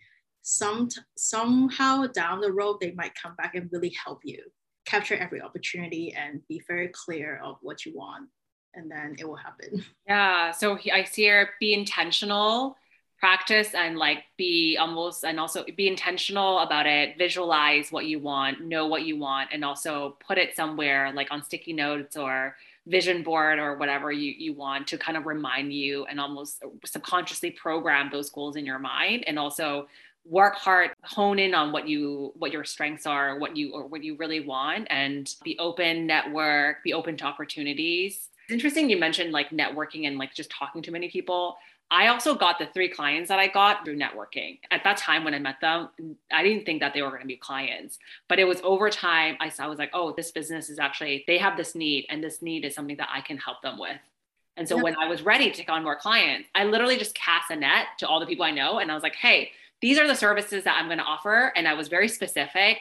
some 0.41 0.89
somehow 1.15 2.05
down 2.07 2.41
the 2.41 2.51
road 2.51 2.77
they 2.79 2.91
might 2.91 3.13
come 3.21 3.35
back 3.35 3.55
and 3.55 3.69
really 3.71 3.93
help 4.03 4.21
you 4.23 4.39
capture 4.85 5.15
every 5.15 5.41
opportunity 5.41 6.13
and 6.13 6.41
be 6.47 6.61
very 6.67 6.89
clear 6.89 7.39
of 7.43 7.57
what 7.61 7.85
you 7.85 7.95
want 7.95 8.27
and 8.73 8.89
then 8.89 9.15
it 9.19 9.27
will 9.27 9.35
happen. 9.35 9.83
Yeah 10.07 10.51
so 10.51 10.77
i 10.91 11.03
see 11.03 11.23
here 11.23 11.51
be 11.59 11.73
intentional 11.73 12.77
practice 13.19 13.75
and 13.75 13.99
like 13.99 14.23
be 14.35 14.77
almost 14.77 15.23
and 15.23 15.39
also 15.39 15.63
be 15.77 15.87
intentional 15.87 16.57
about 16.59 16.87
it 16.87 17.15
visualize 17.19 17.91
what 17.91 18.05
you 18.05 18.19
want 18.19 18.61
know 18.61 18.87
what 18.87 19.03
you 19.03 19.15
want 19.15 19.49
and 19.53 19.63
also 19.63 20.17
put 20.25 20.39
it 20.39 20.55
somewhere 20.55 21.13
like 21.13 21.27
on 21.29 21.43
sticky 21.43 21.71
notes 21.71 22.17
or 22.17 22.55
vision 22.87 23.21
board 23.21 23.59
or 23.59 23.77
whatever 23.77 24.11
you, 24.11 24.33
you 24.35 24.53
want 24.53 24.87
to 24.87 24.97
kind 24.97 25.15
of 25.15 25.27
remind 25.27 25.71
you 25.71 26.03
and 26.05 26.19
almost 26.19 26.63
subconsciously 26.83 27.51
program 27.51 28.09
those 28.11 28.31
goals 28.31 28.55
in 28.55 28.65
your 28.65 28.79
mind 28.79 29.23
and 29.27 29.37
also 29.37 29.87
work 30.25 30.55
hard 30.55 30.91
hone 31.03 31.39
in 31.39 31.53
on 31.53 31.71
what 31.71 31.87
you 31.87 32.31
what 32.37 32.51
your 32.51 32.63
strengths 32.63 33.05
are 33.05 33.39
what 33.39 33.57
you 33.57 33.73
or 33.73 33.87
what 33.87 34.03
you 34.03 34.15
really 34.17 34.39
want 34.39 34.87
and 34.89 35.35
be 35.43 35.57
open 35.57 36.05
network 36.05 36.83
be 36.83 36.93
open 36.93 37.17
to 37.17 37.25
opportunities 37.25 38.29
it's 38.45 38.53
interesting 38.53 38.89
you 38.89 38.97
mentioned 38.97 39.31
like 39.31 39.49
networking 39.49 40.07
and 40.07 40.17
like 40.17 40.33
just 40.33 40.51
talking 40.51 40.81
to 40.81 40.91
many 40.91 41.09
people 41.09 41.57
I 41.93 42.07
also 42.07 42.35
got 42.35 42.57
the 42.57 42.67
three 42.67 42.87
clients 42.87 43.27
that 43.27 43.37
I 43.37 43.47
got 43.47 43.83
through 43.83 43.97
networking. 43.97 44.59
At 44.71 44.85
that 44.85 44.95
time 44.95 45.25
when 45.25 45.33
I 45.33 45.39
met 45.39 45.59
them, 45.59 45.89
I 46.31 46.41
didn't 46.41 46.65
think 46.65 46.79
that 46.79 46.93
they 46.93 47.01
were 47.01 47.09
going 47.09 47.21
to 47.21 47.27
be 47.27 47.35
clients, 47.35 47.99
but 48.29 48.39
it 48.39 48.45
was 48.45 48.61
over 48.63 48.89
time 48.89 49.35
I 49.41 49.49
saw 49.49 49.65
I 49.65 49.67
was 49.67 49.77
like, 49.77 49.89
oh, 49.91 50.13
this 50.13 50.31
business 50.31 50.69
is 50.69 50.79
actually 50.79 51.25
they 51.27 51.37
have 51.37 51.57
this 51.57 51.75
need 51.75 52.05
and 52.09 52.23
this 52.23 52.41
need 52.41 52.63
is 52.63 52.73
something 52.73 52.95
that 52.95 53.09
I 53.13 53.19
can 53.19 53.37
help 53.37 53.61
them 53.61 53.77
with 53.77 53.99
And 54.55 54.67
so 54.69 54.77
when 54.81 54.95
I 54.97 55.07
was 55.07 55.21
ready 55.21 55.51
to 55.51 55.55
take 55.55 55.69
on 55.69 55.83
more 55.83 55.97
clients, 55.97 56.47
I 56.55 56.63
literally 56.63 56.97
just 56.97 57.13
cast 57.13 57.51
a 57.51 57.57
net 57.57 57.87
to 57.97 58.07
all 58.07 58.21
the 58.21 58.25
people 58.25 58.45
I 58.45 58.51
know. 58.51 58.79
And 58.79 58.89
I 58.89 58.93
was 58.93 59.03
like, 59.03 59.15
hey, 59.15 59.51
these 59.81 59.97
are 59.97 60.07
the 60.07 60.15
services 60.15 60.63
that 60.63 60.77
I'm 60.79 60.87
going 60.87 60.99
to 60.99 61.03
offer. 61.03 61.51
And 61.55 61.67
I 61.67 61.73
was 61.73 61.87
very 61.87 62.07
specific. 62.07 62.79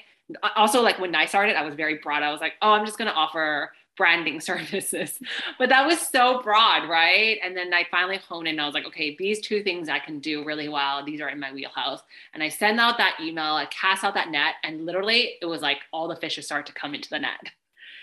Also, 0.57 0.83
like 0.83 0.99
when 0.99 1.15
I 1.15 1.27
started, 1.27 1.57
I 1.57 1.65
was 1.65 1.75
very 1.75 1.99
broad. 1.99 2.23
I 2.23 2.31
was 2.31 2.41
like, 2.41 2.55
oh, 2.63 2.71
I'm 2.71 2.87
just 2.87 2.99
going 2.99 3.09
to 3.09 3.15
offer 3.15 3.73
branding 3.97 4.41
services. 4.51 5.19
But 5.59 5.71
that 5.71 5.87
was 5.87 5.99
so 5.99 6.43
broad, 6.43 6.89
right? 6.89 7.39
And 7.43 7.57
then 7.57 7.73
I 7.75 7.87
finally 7.91 8.19
honed 8.19 8.49
in. 8.49 8.61
I 8.61 8.67
was 8.67 8.75
like, 8.75 8.87
okay, 8.87 9.17
these 9.19 9.41
two 9.41 9.63
things 9.63 9.89
I 9.89 9.99
can 9.99 10.21
do 10.21 10.45
really 10.45 10.69
well. 10.69 11.05
These 11.05 11.21
are 11.21 11.29
in 11.29 11.41
my 11.41 11.53
wheelhouse. 11.53 12.01
And 12.33 12.43
I 12.43 12.49
send 12.49 12.79
out 12.79 12.99
that 12.99 13.19
email, 13.21 13.55
I 13.55 13.67
cast 13.67 14.05
out 14.05 14.15
that 14.15 14.31
net, 14.31 14.55
and 14.63 14.87
literally 14.87 15.33
it 15.41 15.47
was 15.47 15.63
like 15.63 15.79
all 15.93 16.09
the 16.09 16.17
fishes 16.17 16.47
start 16.47 16.67
to 16.67 16.73
come 16.73 16.95
into 16.95 17.11
the 17.11 17.19
net. 17.19 17.41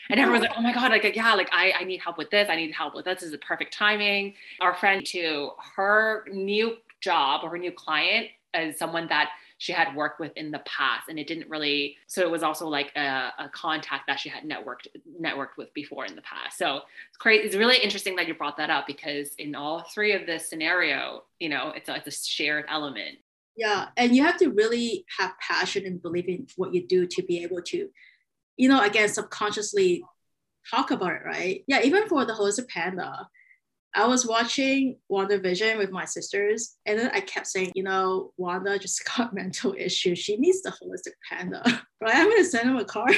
And 0.10 0.20
everyone's 0.20 0.44
like, 0.44 0.54
oh 0.58 0.62
my 0.62 0.74
God, 0.74 0.92
like, 0.92 1.16
yeah, 1.16 1.34
like 1.34 1.50
I, 1.52 1.74
I 1.80 1.84
need 1.84 2.00
help 2.00 2.18
with 2.18 2.30
this. 2.30 2.50
I 2.50 2.56
need 2.56 2.72
help 2.72 2.96
with 2.96 3.06
this. 3.06 3.16
This 3.16 3.24
is 3.24 3.32
the 3.32 3.40
perfect 3.40 3.74
timing. 3.74 4.36
Our 4.62 4.74
friend 4.74 5.06
too, 5.06 5.50
her 5.76 6.26
new 6.32 6.78
job 7.02 7.42
or 7.44 7.50
her 7.50 7.58
new 7.58 7.72
client 7.72 8.28
is 8.54 8.78
someone 8.78 9.08
that 9.08 9.30
she 9.60 9.72
had 9.72 9.96
worked 9.96 10.20
with 10.20 10.32
in 10.36 10.52
the 10.52 10.60
past 10.60 11.10
and 11.10 11.18
it 11.18 11.28
didn't 11.28 11.50
really 11.50 11.98
so 12.06 12.22
it 12.22 12.30
was 12.30 12.44
also 12.44 12.68
like 12.68 12.92
a, 12.96 13.32
a, 13.40 13.50
contact 13.52 14.06
that 14.08 14.20
she 14.20 14.30
had 14.30 14.44
networked 14.44 14.88
networked 15.20 15.58
with 15.58 15.74
before 15.74 16.06
in 16.06 16.16
the 16.16 16.22
past. 16.22 16.58
So 16.58 16.82
it's 17.10 17.18
great 17.18 17.44
it's 17.44 17.56
really 17.56 17.78
interesting 17.78 18.16
that 18.18 18.28
you 18.28 18.36
brought 18.36 18.58
that 18.58 18.70
up 18.70 18.86
because 18.88 19.34
in 19.38 19.56
all 19.56 19.82
three 19.94 20.14
of 20.14 20.26
this 20.26 20.50
scenario 20.50 21.24
you 21.40 21.50
know 21.50 21.74
it's 21.76 21.90
a, 21.90 21.96
it's 21.96 22.08
a 22.08 22.28
shared 22.28 22.66
element. 22.70 23.18
Yeah 23.56 23.88
and 23.98 24.16
you 24.16 24.24
have 24.24 24.38
to 24.38 24.50
really 24.50 25.06
have 25.18 25.32
passion 25.40 25.86
and 25.86 26.02
believe 26.02 26.28
in 26.28 26.48
what 26.56 26.74
you 26.74 26.86
do 26.86 27.08
to 27.08 27.24
be 27.24 27.44
able 27.44 27.62
to 27.64 27.90
you 28.58 28.70
know 28.70 28.82
again 28.84 29.10
subconsciously 29.10 30.04
talk 30.70 30.92
about 30.92 31.14
it 31.14 31.22
right? 31.26 31.64
Yeah 31.68 31.82
even 31.84 32.08
for 32.08 32.26
the 32.26 32.34
holistic 32.34 32.68
panda 32.68 33.28
I 33.96 34.06
was 34.06 34.28
watching 34.28 34.98
WandaVision 35.12 35.78
with 35.78 35.92
my 35.92 36.06
sisters, 36.06 36.76
and 36.86 37.00
then 37.00 37.10
I 37.14 37.22
kept 37.22 37.48
saying, 37.48 37.72
you 37.76 37.84
know, 37.84 38.32
Wanda 38.38 38.78
just 38.78 39.04
got 39.18 39.34
mental 39.34 39.74
issues. 39.78 40.20
She 40.20 40.38
needs 40.38 40.62
the 40.62 40.72
holistic 40.72 41.14
panda, 41.28 41.64
right? 42.02 42.16
I'm 42.16 42.30
gonna 42.30 42.44
send 42.44 42.70
him 42.70 42.78
a 42.78 42.86
card. 42.86 43.16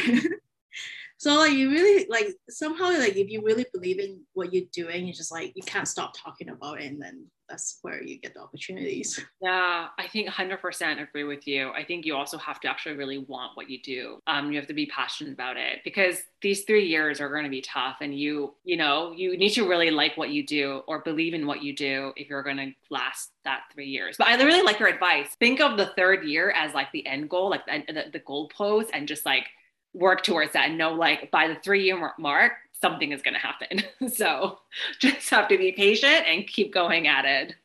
so 1.17 1.35
like 1.35 1.53
you 1.53 1.69
really 1.69 2.07
like 2.09 2.29
somehow 2.49 2.89
like 2.89 3.15
if 3.15 3.29
you 3.29 3.41
really 3.43 3.65
believe 3.73 3.99
in 3.99 4.21
what 4.33 4.53
you're 4.53 4.65
doing, 4.71 5.05
you 5.05 5.13
just 5.13 5.31
like 5.31 5.51
you 5.55 5.63
can't 5.63 5.87
stop 5.87 6.13
talking 6.15 6.49
about 6.49 6.81
it, 6.81 6.91
and 6.91 7.01
then 7.01 7.25
that's 7.49 7.79
where 7.81 8.01
you 8.01 8.19
get 8.19 8.33
the 8.33 8.41
opportunities. 8.41 9.19
Yeah, 9.41 9.87
I 9.97 10.07
think 10.07 10.27
100% 10.27 11.01
agree 11.01 11.23
with 11.23 11.47
you. 11.47 11.71
I 11.71 11.85
think 11.85 12.05
you 12.05 12.13
also 12.13 12.37
have 12.37 12.59
to 12.59 12.69
actually 12.69 12.95
really 12.95 13.19
want 13.19 13.55
what 13.55 13.69
you 13.69 13.81
do. 13.81 14.19
Um, 14.27 14.51
you 14.51 14.59
have 14.59 14.67
to 14.67 14.73
be 14.73 14.85
passionate 14.87 15.31
about 15.31 15.55
it 15.55 15.79
because 15.85 16.17
these 16.41 16.63
three 16.63 16.85
years 16.85 17.21
are 17.21 17.29
going 17.29 17.45
to 17.45 17.49
be 17.49 17.61
tough, 17.61 17.97
and 18.01 18.17
you, 18.17 18.53
you 18.65 18.75
know, 18.75 19.13
you 19.13 19.37
need 19.37 19.51
to 19.51 19.67
really 19.67 19.91
like 19.91 20.17
what 20.17 20.29
you 20.29 20.45
do 20.45 20.81
or 20.87 20.99
believe 20.99 21.33
in 21.33 21.47
what 21.47 21.63
you 21.63 21.73
do 21.73 22.11
if 22.17 22.29
you're 22.29 22.43
going 22.43 22.57
to 22.57 22.71
last 22.89 23.31
that 23.45 23.61
three 23.73 23.87
years. 23.87 24.17
But 24.17 24.27
I 24.27 24.35
really 24.35 24.61
like 24.61 24.79
your 24.79 24.89
advice. 24.89 25.29
Think 25.39 25.61
of 25.61 25.77
the 25.77 25.87
third 25.97 26.25
year 26.25 26.51
as 26.51 26.73
like 26.73 26.91
the 26.91 27.07
end 27.07 27.29
goal, 27.29 27.49
like 27.49 27.65
the, 27.65 27.93
the, 27.93 28.05
the 28.11 28.19
goal 28.19 28.49
post, 28.49 28.89
and 28.93 29.07
just 29.07 29.25
like 29.25 29.45
work 29.93 30.21
towards 30.21 30.53
that 30.53 30.69
and 30.69 30.77
know 30.77 30.93
like 30.93 31.31
by 31.31 31.47
the 31.47 31.55
three 31.55 31.83
year 31.83 32.13
mark 32.19 32.53
something 32.81 33.11
is 33.11 33.21
going 33.21 33.33
to 33.33 33.39
happen. 33.39 33.83
so 34.13 34.59
just 34.99 35.29
have 35.29 35.47
to 35.49 35.57
be 35.57 35.71
patient 35.71 36.25
and 36.27 36.47
keep 36.47 36.73
going 36.73 37.07
at 37.07 37.25
it. 37.25 37.55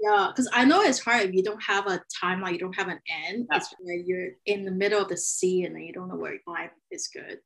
Yeah, 0.00 0.28
because 0.30 0.48
I 0.52 0.64
know 0.64 0.82
it's 0.82 0.98
hard 0.98 1.28
if 1.28 1.34
you 1.34 1.42
don't 1.42 1.62
have 1.62 1.86
a 1.86 2.02
timeline, 2.22 2.52
you 2.52 2.58
don't 2.58 2.76
have 2.76 2.88
an 2.88 3.00
end. 3.26 3.46
Yeah. 3.50 3.56
It's 3.56 3.74
where 3.80 3.96
you're 3.96 4.32
in 4.44 4.64
the 4.64 4.70
middle 4.70 5.00
of 5.00 5.08
the 5.08 5.16
sea 5.16 5.64
and 5.64 5.82
you 5.82 5.92
don't 5.92 6.08
know 6.08 6.16
where 6.16 6.38
life 6.46 6.70
is 6.90 7.08
good. 7.08 7.38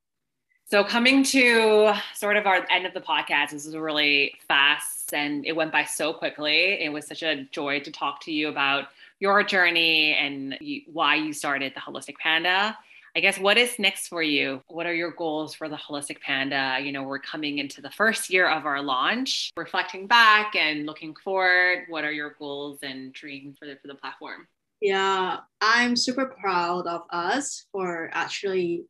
So 0.71 0.85
coming 0.85 1.25
to 1.25 1.93
sort 2.15 2.37
of 2.37 2.47
our 2.47 2.65
end 2.71 2.87
of 2.87 2.95
the 2.95 3.01
podcast, 3.01 3.51
this 3.51 3.67
is 3.67 3.77
really 3.77 4.35
fast 4.47 5.13
and 5.13 5.45
it 5.45 5.55
went 5.55 5.73
by 5.73 5.85
so 5.85 6.13
quickly. 6.13 6.81
It 6.81 6.93
was 6.93 7.07
such 7.07 7.25
a 7.25 7.45
joy 7.51 7.81
to 7.81 7.91
talk 7.91 8.21
to 8.25 8.33
you 8.33 8.49
about 8.49 8.85
your 9.19 9.43
journey 9.43 10.15
and 10.15 10.57
you, 10.61 10.83
why 10.93 11.17
you 11.17 11.33
started 11.33 11.73
the 11.75 11.81
Holistic 11.81 12.17
Panda. 12.23 12.77
I 13.17 13.21
guess 13.21 13.39
what 13.39 13.59
is 13.59 13.79
next 13.79 14.07
for 14.07 14.23
you? 14.23 14.63
What 14.69 14.87
are 14.87 14.95
your 14.95 15.11
goals 15.11 15.55
for 15.55 15.69
the 15.69 15.77
Holistic 15.77 16.21
Panda? 16.21 16.79
You 16.81 16.93
know, 16.93 17.03
we're 17.03 17.19
coming 17.19 17.59
into 17.59 17.81
the 17.81 17.91
first 17.91 18.31
year 18.31 18.49
of 18.49 18.67
our 18.67 18.81
launch, 18.81 19.51
reflecting 19.57 20.07
back 20.07 20.55
and 20.55 20.87
looking 20.87 21.17
forward. 21.25 21.87
What 21.89 22.05
are 22.05 22.13
your 22.13 22.37
goals 22.39 22.79
and 22.83 23.13
dreams 23.13 23.57
for 23.59 23.67
the, 23.67 23.77
for 23.83 23.89
the 23.89 23.97
platform? 23.97 24.47
Yeah, 24.81 25.39
I'm 25.61 25.97
super 25.97 26.27
proud 26.27 26.87
of 26.87 27.03
us 27.11 27.67
for 27.73 28.11
actually 28.13 28.85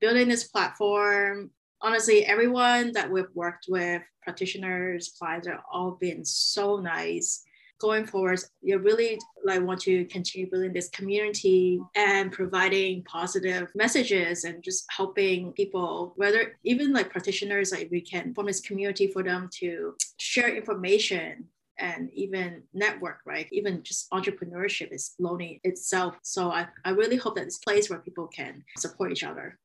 building 0.00 0.28
this 0.28 0.44
platform. 0.44 1.50
Honestly, 1.82 2.24
everyone 2.24 2.92
that 2.92 3.10
we've 3.10 3.34
worked 3.34 3.66
with, 3.68 4.02
practitioners, 4.22 5.12
clients, 5.18 5.48
are 5.48 5.60
all 5.72 5.98
been 6.00 6.24
so 6.24 6.76
nice 6.76 7.42
going 7.80 8.06
forward, 8.06 8.40
you 8.62 8.78
really 8.78 9.18
like 9.44 9.62
want 9.62 9.80
to 9.80 10.04
continue 10.06 10.50
building 10.50 10.72
this 10.72 10.90
community 10.90 11.80
and 11.96 12.30
providing 12.30 13.02
positive 13.04 13.68
messages 13.74 14.44
and 14.44 14.62
just 14.62 14.84
helping 14.90 15.52
people, 15.52 16.12
whether 16.16 16.56
even 16.64 16.92
like 16.92 17.10
practitioners, 17.10 17.72
like 17.72 17.88
we 17.90 18.00
can 18.00 18.34
form 18.34 18.46
this 18.46 18.60
community 18.60 19.08
for 19.08 19.22
them 19.22 19.48
to 19.60 19.94
share 20.18 20.54
information 20.54 21.46
and 21.78 22.10
even 22.12 22.62
network, 22.74 23.20
right? 23.24 23.48
Even 23.50 23.82
just 23.82 24.10
entrepreneurship 24.10 24.92
is 24.92 25.14
lonely 25.18 25.60
itself. 25.64 26.16
So 26.22 26.50
I, 26.50 26.66
I 26.84 26.90
really 26.90 27.16
hope 27.16 27.36
that 27.36 27.46
this 27.46 27.58
place 27.58 27.88
where 27.88 28.00
people 28.00 28.26
can 28.26 28.62
support 28.76 29.10
each 29.10 29.24
other. 29.24 29.58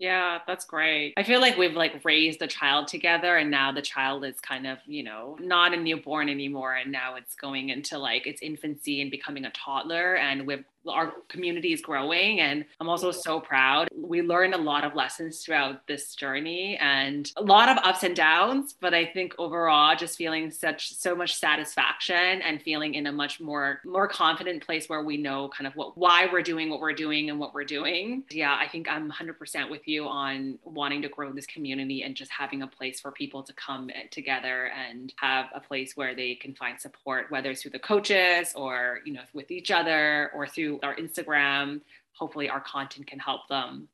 Yeah, 0.00 0.38
that's 0.46 0.64
great. 0.64 1.12
I 1.18 1.22
feel 1.24 1.40
like 1.42 1.58
we've 1.58 1.74
like 1.76 2.02
raised 2.06 2.40
a 2.40 2.46
child 2.46 2.88
together 2.88 3.36
and 3.36 3.50
now 3.50 3.70
the 3.70 3.82
child 3.82 4.24
is 4.24 4.40
kind 4.40 4.66
of, 4.66 4.78
you 4.86 5.02
know, 5.02 5.36
not 5.38 5.74
a 5.74 5.76
newborn 5.76 6.30
anymore 6.30 6.74
and 6.74 6.90
now 6.90 7.16
it's 7.16 7.34
going 7.34 7.68
into 7.68 7.98
like 7.98 8.26
its 8.26 8.40
infancy 8.40 9.02
and 9.02 9.10
becoming 9.10 9.44
a 9.44 9.50
toddler 9.50 10.16
and 10.16 10.46
we've 10.46 10.64
our 10.90 11.12
community 11.28 11.72
is 11.72 11.80
growing 11.80 12.40
and 12.40 12.64
i'm 12.80 12.88
also 12.88 13.10
so 13.10 13.40
proud. 13.40 13.88
We 13.94 14.22
learned 14.22 14.54
a 14.54 14.58
lot 14.58 14.84
of 14.84 14.94
lessons 14.94 15.42
throughout 15.42 15.86
this 15.86 16.14
journey 16.14 16.76
and 16.80 17.30
a 17.36 17.42
lot 17.42 17.68
of 17.68 17.78
ups 17.84 18.02
and 18.02 18.16
downs 18.16 18.74
but 18.80 18.94
i 18.94 19.04
think 19.04 19.34
overall 19.38 19.94
just 19.96 20.16
feeling 20.16 20.50
such 20.50 20.94
so 20.94 21.14
much 21.14 21.34
satisfaction 21.34 22.42
and 22.42 22.60
feeling 22.62 22.94
in 22.94 23.06
a 23.06 23.12
much 23.12 23.40
more 23.40 23.80
more 23.84 24.08
confident 24.08 24.64
place 24.64 24.88
where 24.88 25.02
we 25.02 25.16
know 25.16 25.48
kind 25.48 25.66
of 25.66 25.74
what 25.76 25.96
why 25.96 26.28
we're 26.32 26.42
doing 26.42 26.70
what 26.70 26.80
we're 26.80 26.92
doing 26.92 27.30
and 27.30 27.38
what 27.38 27.54
we're 27.54 27.64
doing. 27.64 28.24
Yeah 28.30 28.56
i 28.60 28.68
think 28.68 28.88
i'm 28.88 29.10
100% 29.10 29.70
with 29.70 29.86
you 29.86 30.06
on 30.06 30.58
wanting 30.64 31.02
to 31.02 31.08
grow 31.08 31.32
this 31.32 31.46
community 31.46 32.02
and 32.02 32.14
just 32.14 32.30
having 32.30 32.62
a 32.62 32.66
place 32.66 33.00
for 33.00 33.12
people 33.12 33.42
to 33.42 33.52
come 33.52 33.90
together 34.10 34.70
and 34.88 35.12
have 35.16 35.46
a 35.54 35.60
place 35.60 35.96
where 35.96 36.14
they 36.14 36.34
can 36.34 36.54
find 36.54 36.80
support 36.80 37.26
whether 37.30 37.50
it's 37.50 37.62
through 37.62 37.70
the 37.70 37.78
coaches 37.78 38.52
or 38.54 39.00
you 39.04 39.12
know 39.12 39.22
with 39.32 39.50
each 39.50 39.70
other 39.70 40.30
or 40.34 40.46
through 40.46 40.79
our 40.84 40.94
Instagram. 40.96 41.80
Hopefully, 42.12 42.48
our 42.48 42.60
content 42.60 43.06
can 43.06 43.18
help 43.18 43.48
them. 43.48 43.88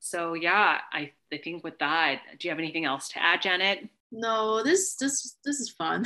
So 0.00 0.34
yeah, 0.34 0.78
I, 0.92 1.12
I 1.32 1.38
think 1.38 1.62
with 1.62 1.78
that, 1.78 2.22
do 2.38 2.48
you 2.48 2.50
have 2.50 2.58
anything 2.58 2.86
else 2.86 3.08
to 3.10 3.22
add, 3.22 3.42
Janet? 3.42 3.88
No, 4.12 4.62
this 4.62 4.94
this 4.94 5.36
this 5.44 5.60
is 5.60 5.68
fun. 5.68 6.04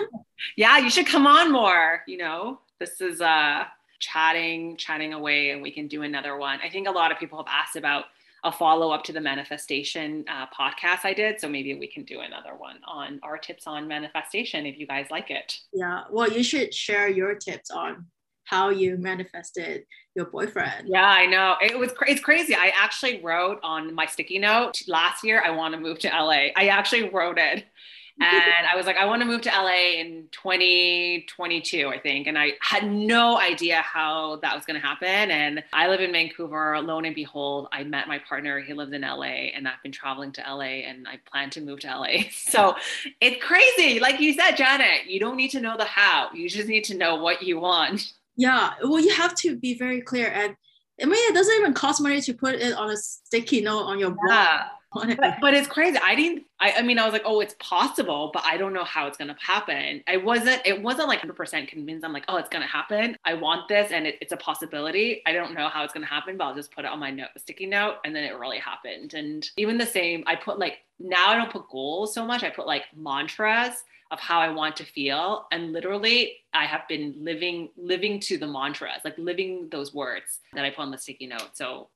yeah, 0.56 0.78
you 0.78 0.90
should 0.90 1.06
come 1.06 1.26
on 1.26 1.50
more. 1.50 2.02
You 2.06 2.18
know, 2.18 2.60
this 2.78 3.00
is 3.00 3.20
uh 3.20 3.64
chatting, 4.00 4.76
chatting 4.76 5.12
away, 5.12 5.50
and 5.50 5.62
we 5.62 5.70
can 5.70 5.88
do 5.88 6.02
another 6.02 6.36
one. 6.36 6.60
I 6.62 6.68
think 6.68 6.88
a 6.88 6.90
lot 6.90 7.10
of 7.10 7.18
people 7.18 7.38
have 7.38 7.46
asked 7.48 7.76
about 7.76 8.06
a 8.44 8.52
follow 8.52 8.90
up 8.90 9.02
to 9.04 9.12
the 9.12 9.20
manifestation 9.20 10.24
uh, 10.28 10.46
podcast 10.46 11.00
I 11.04 11.12
did. 11.12 11.40
So 11.40 11.48
maybe 11.48 11.74
we 11.74 11.88
can 11.88 12.04
do 12.04 12.20
another 12.20 12.54
one 12.54 12.76
on 12.86 13.18
our 13.22 13.36
tips 13.36 13.66
on 13.66 13.88
manifestation 13.88 14.64
if 14.64 14.78
you 14.78 14.86
guys 14.86 15.06
like 15.10 15.30
it. 15.30 15.58
Yeah, 15.72 16.04
well, 16.10 16.30
you 16.30 16.44
should 16.44 16.72
share 16.72 17.08
your 17.08 17.34
tips 17.34 17.70
on 17.70 18.06
how 18.48 18.70
you 18.70 18.96
manifested 18.96 19.84
your 20.14 20.26
boyfriend. 20.26 20.88
Yeah, 20.88 21.04
I 21.04 21.26
know. 21.26 21.56
It 21.60 21.78
was 21.78 21.92
it's 22.06 22.20
crazy. 22.20 22.54
I 22.54 22.72
actually 22.74 23.22
wrote 23.22 23.60
on 23.62 23.94
my 23.94 24.06
sticky 24.06 24.38
note 24.38 24.80
last 24.88 25.22
year 25.22 25.42
I 25.44 25.50
want 25.50 25.74
to 25.74 25.80
move 25.80 25.98
to 26.00 26.08
LA. 26.08 26.48
I 26.56 26.68
actually 26.68 27.10
wrote 27.10 27.38
it. 27.38 27.64
And 28.20 28.66
I 28.66 28.74
was 28.74 28.84
like, 28.84 28.96
I 28.96 29.04
want 29.04 29.22
to 29.22 29.28
move 29.28 29.42
to 29.42 29.48
LA 29.48 30.00
in 30.00 30.24
2022, 30.32 31.88
I 31.88 32.00
think. 32.00 32.26
And 32.26 32.36
I 32.36 32.54
had 32.60 32.90
no 32.90 33.38
idea 33.38 33.80
how 33.82 34.40
that 34.42 34.56
was 34.56 34.64
going 34.64 34.74
to 34.74 34.84
happen. 34.84 35.30
And 35.30 35.62
I 35.72 35.86
live 35.86 36.00
in 36.00 36.10
Vancouver. 36.10 36.80
Lo 36.80 36.98
and 36.98 37.14
behold, 37.14 37.68
I 37.70 37.84
met 37.84 38.08
my 38.08 38.18
partner. 38.18 38.58
He 38.58 38.74
lives 38.74 38.92
in 38.92 39.02
LA, 39.02 39.52
and 39.54 39.68
I've 39.68 39.80
been 39.84 39.92
traveling 39.92 40.32
to 40.32 40.40
LA, 40.40 40.82
and 40.88 41.06
I 41.06 41.20
plan 41.30 41.50
to 41.50 41.60
move 41.60 41.78
to 41.80 41.96
LA. 41.96 42.24
So 42.32 42.74
it's 43.20 43.40
crazy. 43.44 44.00
Like 44.00 44.18
you 44.18 44.32
said, 44.32 44.56
Janet, 44.56 45.06
you 45.06 45.20
don't 45.20 45.36
need 45.36 45.52
to 45.52 45.60
know 45.60 45.76
the 45.76 45.84
how. 45.84 46.30
You 46.34 46.48
just 46.48 46.66
need 46.66 46.82
to 46.84 46.96
know 46.96 47.14
what 47.14 47.42
you 47.44 47.60
want 47.60 48.14
yeah 48.38 48.72
well 48.82 49.00
you 49.00 49.12
have 49.12 49.34
to 49.34 49.56
be 49.56 49.76
very 49.76 50.00
clear 50.00 50.28
and 50.28 50.56
I 51.00 51.04
mean, 51.04 51.30
it 51.30 51.34
doesn't 51.34 51.54
even 51.54 51.74
cost 51.74 52.00
money 52.00 52.20
to 52.20 52.34
put 52.34 52.56
it 52.56 52.74
on 52.74 52.90
a 52.90 52.96
sticky 52.96 53.60
note 53.60 53.84
on 53.84 53.98
your. 53.98 54.16
Yeah. 54.28 54.64
But, 54.92 55.36
but 55.40 55.54
it's 55.54 55.68
crazy. 55.68 55.98
I 56.02 56.14
didn't. 56.14 56.44
I, 56.60 56.72
I 56.78 56.82
mean, 56.82 56.98
I 56.98 57.04
was 57.04 57.12
like, 57.12 57.22
oh, 57.24 57.40
it's 57.40 57.54
possible, 57.58 58.30
but 58.32 58.42
I 58.44 58.56
don't 58.56 58.72
know 58.72 58.84
how 58.84 59.06
it's 59.06 59.18
gonna 59.18 59.36
happen. 59.40 60.02
I 60.06 60.16
wasn't. 60.16 60.62
It 60.64 60.82
wasn't 60.82 61.08
like 61.08 61.20
100% 61.20 61.68
convinced. 61.68 62.04
I'm 62.04 62.12
like, 62.12 62.24
oh, 62.28 62.36
it's 62.36 62.48
gonna 62.48 62.66
happen. 62.66 63.16
I 63.24 63.34
want 63.34 63.68
this, 63.68 63.92
and 63.92 64.06
it, 64.06 64.16
it's 64.20 64.32
a 64.32 64.36
possibility. 64.36 65.22
I 65.26 65.32
don't 65.32 65.54
know 65.54 65.68
how 65.68 65.84
it's 65.84 65.92
gonna 65.92 66.06
happen, 66.06 66.36
but 66.36 66.44
I'll 66.44 66.54
just 66.54 66.72
put 66.72 66.84
it 66.84 66.90
on 66.90 66.98
my 66.98 67.10
note, 67.10 67.28
sticky 67.36 67.66
note, 67.66 67.96
and 68.04 68.14
then 68.14 68.24
it 68.24 68.38
really 68.38 68.58
happened. 68.58 69.14
And 69.14 69.48
even 69.56 69.78
the 69.78 69.86
same, 69.86 70.24
I 70.26 70.36
put 70.36 70.58
like 70.58 70.78
now 70.98 71.28
I 71.28 71.36
don't 71.36 71.52
put 71.52 71.68
goals 71.68 72.14
so 72.14 72.24
much. 72.24 72.42
I 72.42 72.50
put 72.50 72.66
like 72.66 72.84
mantras 72.96 73.84
of 74.10 74.18
how 74.18 74.40
I 74.40 74.48
want 74.48 74.76
to 74.76 74.84
feel. 74.84 75.46
And 75.52 75.72
literally 75.72 76.38
I 76.54 76.64
have 76.64 76.88
been 76.88 77.14
living, 77.18 77.68
living 77.76 78.20
to 78.20 78.38
the 78.38 78.46
mantras, 78.46 79.02
like 79.04 79.18
living 79.18 79.68
those 79.70 79.92
words 79.92 80.38
that 80.54 80.64
I 80.64 80.70
put 80.70 80.80
on 80.80 80.90
the 80.90 80.98
sticky 80.98 81.26
note. 81.26 81.50
So 81.52 81.88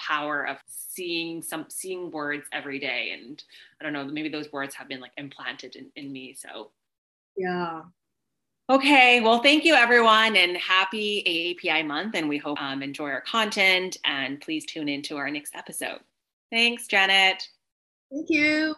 power 0.00 0.46
of 0.46 0.56
seeing 0.66 1.42
some 1.42 1.66
seeing 1.68 2.10
words 2.10 2.44
every 2.52 2.78
day. 2.78 3.12
And 3.12 3.42
I 3.80 3.84
don't 3.84 3.92
know, 3.92 4.04
maybe 4.04 4.28
those 4.28 4.50
words 4.52 4.74
have 4.74 4.88
been 4.88 5.00
like 5.00 5.12
implanted 5.16 5.76
in, 5.76 5.90
in 5.96 6.12
me. 6.12 6.34
So 6.34 6.70
yeah. 7.36 7.82
Okay, 8.68 9.20
well, 9.20 9.42
thank 9.42 9.64
you 9.64 9.74
everyone 9.74 10.36
and 10.36 10.56
happy 10.56 11.56
AAPI 11.64 11.84
month. 11.84 12.14
And 12.14 12.28
we 12.28 12.38
hope 12.38 12.60
um, 12.62 12.82
enjoy 12.82 13.08
our 13.08 13.20
content 13.22 13.96
and 14.04 14.40
please 14.40 14.64
tune 14.64 14.88
in 14.88 15.02
to 15.02 15.16
our 15.16 15.28
next 15.30 15.56
episode. 15.56 15.98
Thanks, 16.52 16.86
Janet. 16.86 17.48
Thank 18.12 18.26
you. 18.30 18.76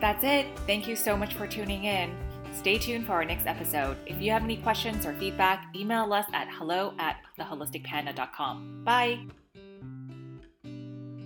That's 0.00 0.24
it. 0.24 0.46
Thank 0.66 0.88
you 0.88 0.96
so 0.96 1.16
much 1.16 1.34
for 1.34 1.46
tuning 1.46 1.84
in. 1.84 2.14
Stay 2.52 2.78
tuned 2.78 3.06
for 3.06 3.12
our 3.12 3.24
next 3.24 3.46
episode. 3.46 3.96
If 4.06 4.20
you 4.20 4.30
have 4.32 4.42
any 4.42 4.56
questions 4.56 5.06
or 5.06 5.14
feedback, 5.14 5.74
email 5.74 6.12
us 6.12 6.26
at 6.32 6.48
hello 6.50 6.94
at 6.98 7.16
theholisticpanda.com. 7.38 8.82
Bye. 8.84 9.20